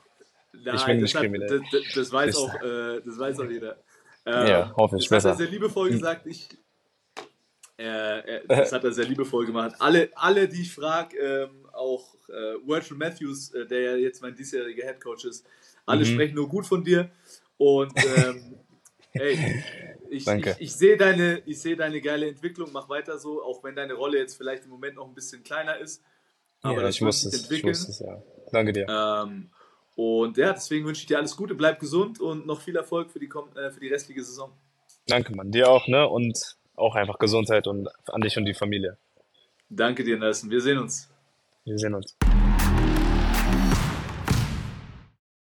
Nein, 0.63 0.75
Ich 0.77 0.85
bin 0.85 1.01
nicht 1.01 1.15
hat- 1.15 1.23
kriminell. 1.23 1.63
Das, 1.73 1.83
das, 1.95 2.13
weiß 2.13 2.37
auch, 2.37 2.55
äh, 2.63 3.01
das 3.07 3.19
weiß 3.19 3.41
auch 3.41 3.49
jeder. 3.51 3.77
Ähm, 4.27 4.47
Ja, 4.49 4.75
hoffe 4.77 4.97
ich, 4.99 5.09
Das 5.09 5.25
hat 5.25 5.25
er 5.25 5.31
besser. 5.31 5.37
sehr 5.45 5.51
liebevoll 5.51 5.91
gesagt. 5.91 6.27
Ich, 6.27 6.49
äh, 7.81 8.19
äh, 8.37 8.47
das 8.47 8.73
hat 8.73 8.85
er 8.85 8.93
sehr 8.93 9.07
liebevoll 9.07 9.47
gemacht. 9.47 9.77
Alle, 9.79 10.11
alle 10.15 10.49
die 10.49 10.63
ich 10.63 10.73
frage, 10.75 11.17
ähm, 11.17 11.67
auch 11.73 12.15
äh, 12.29 12.33
Virgil 12.67 12.97
Matthews, 12.97 13.53
äh, 13.55 13.67
der 13.67 13.81
ja 13.81 13.97
jetzt 13.97 14.21
mein 14.21 14.35
diesjähriger 14.35 14.85
Headcoach 14.85 15.25
ist, 15.25 15.47
alle 15.87 16.01
Mhm. 16.03 16.07
sprechen 16.07 16.35
nur 16.35 16.49
gut 16.49 16.67
von 16.67 16.85
dir. 16.85 17.11
Und 17.57 17.93
ähm, 18.05 18.57
ey, 19.15 19.39
ich, 20.11 20.27
ich, 20.27 20.47
ich 20.59 20.73
sehe 20.75 20.97
deine, 20.97 21.43
ich 21.47 21.59
sehe 21.61 21.77
deine 21.77 22.01
geile 22.01 22.29
Entwicklung. 22.29 22.71
Mach 22.73 22.89
weiter 22.89 23.19
so, 23.19 23.43
auch 23.43 23.65
wenn 23.65 23.75
deine 23.75 23.95
Rolle 23.95 24.19
jetzt 24.19 24.37
vielleicht 24.37 24.65
im 24.65 24.71
Moment 24.71 24.97
noch 24.97 25.09
ein 25.09 25.15
bisschen 25.15 25.43
kleiner 25.43 25.79
ist. 25.79 26.03
Aber 26.63 26.77
ja, 26.77 26.83
das 26.83 26.97
ich 26.97 27.01
sich 27.01 27.09
es, 27.09 27.25
ich 27.35 27.43
entwickeln. 27.43 27.71
wusste 27.71 27.91
es, 27.93 27.99
ja. 28.01 28.23
Danke 28.53 28.73
dir. 28.73 28.87
Ähm, 28.89 29.51
und 29.97 30.37
ja, 30.37 30.53
deswegen 30.53 30.87
wünsche 30.87 31.01
ich 31.01 31.07
dir 31.07 31.19
alles 31.19 31.37
Gute, 31.37 31.55
bleib 31.55 31.81
gesund 31.81 32.21
und 32.21 32.47
noch 32.47 32.61
viel 32.61 32.77
Erfolg 32.77 33.11
für 33.11 33.19
die, 33.19 33.31
äh, 33.57 33.71
für 33.71 33.81
die 33.81 33.89
restliche 33.89 34.23
Saison. 34.23 34.53
Danke, 35.07 35.35
Mann. 35.35 35.51
Dir 35.51 35.71
auch, 35.71 35.89
ne? 35.89 36.07
Und 36.07 36.57
auch 36.77 36.95
einfach 36.95 37.19
Gesundheit 37.19 37.67
und 37.67 37.89
an 38.09 38.21
dich 38.21 38.37
und 38.37 38.45
die 38.45 38.55
Familie. 38.55 38.97
Danke 39.69 40.03
dir, 40.03 40.19
Nelson. 40.19 40.51
Wir 40.51 40.61
sehen 40.61 40.79
uns. 40.79 41.09
Wir 41.65 41.79
sehen 41.79 41.95
uns. 41.95 42.17